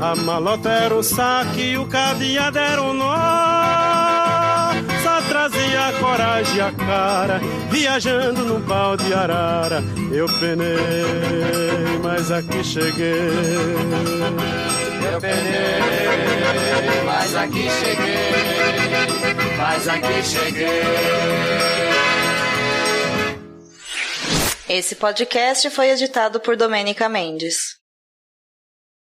[0.00, 4.17] A malota era um saque e o cadeado era um nó.
[5.78, 7.40] A coragem e a cara,
[7.70, 9.82] viajando num pau de arara.
[10.12, 13.30] Eu penei, mas aqui cheguei.
[15.12, 18.28] Eu penei, mas aqui cheguei.
[19.56, 20.82] Mas aqui cheguei.
[24.68, 27.77] Esse podcast foi editado por Domênica Mendes.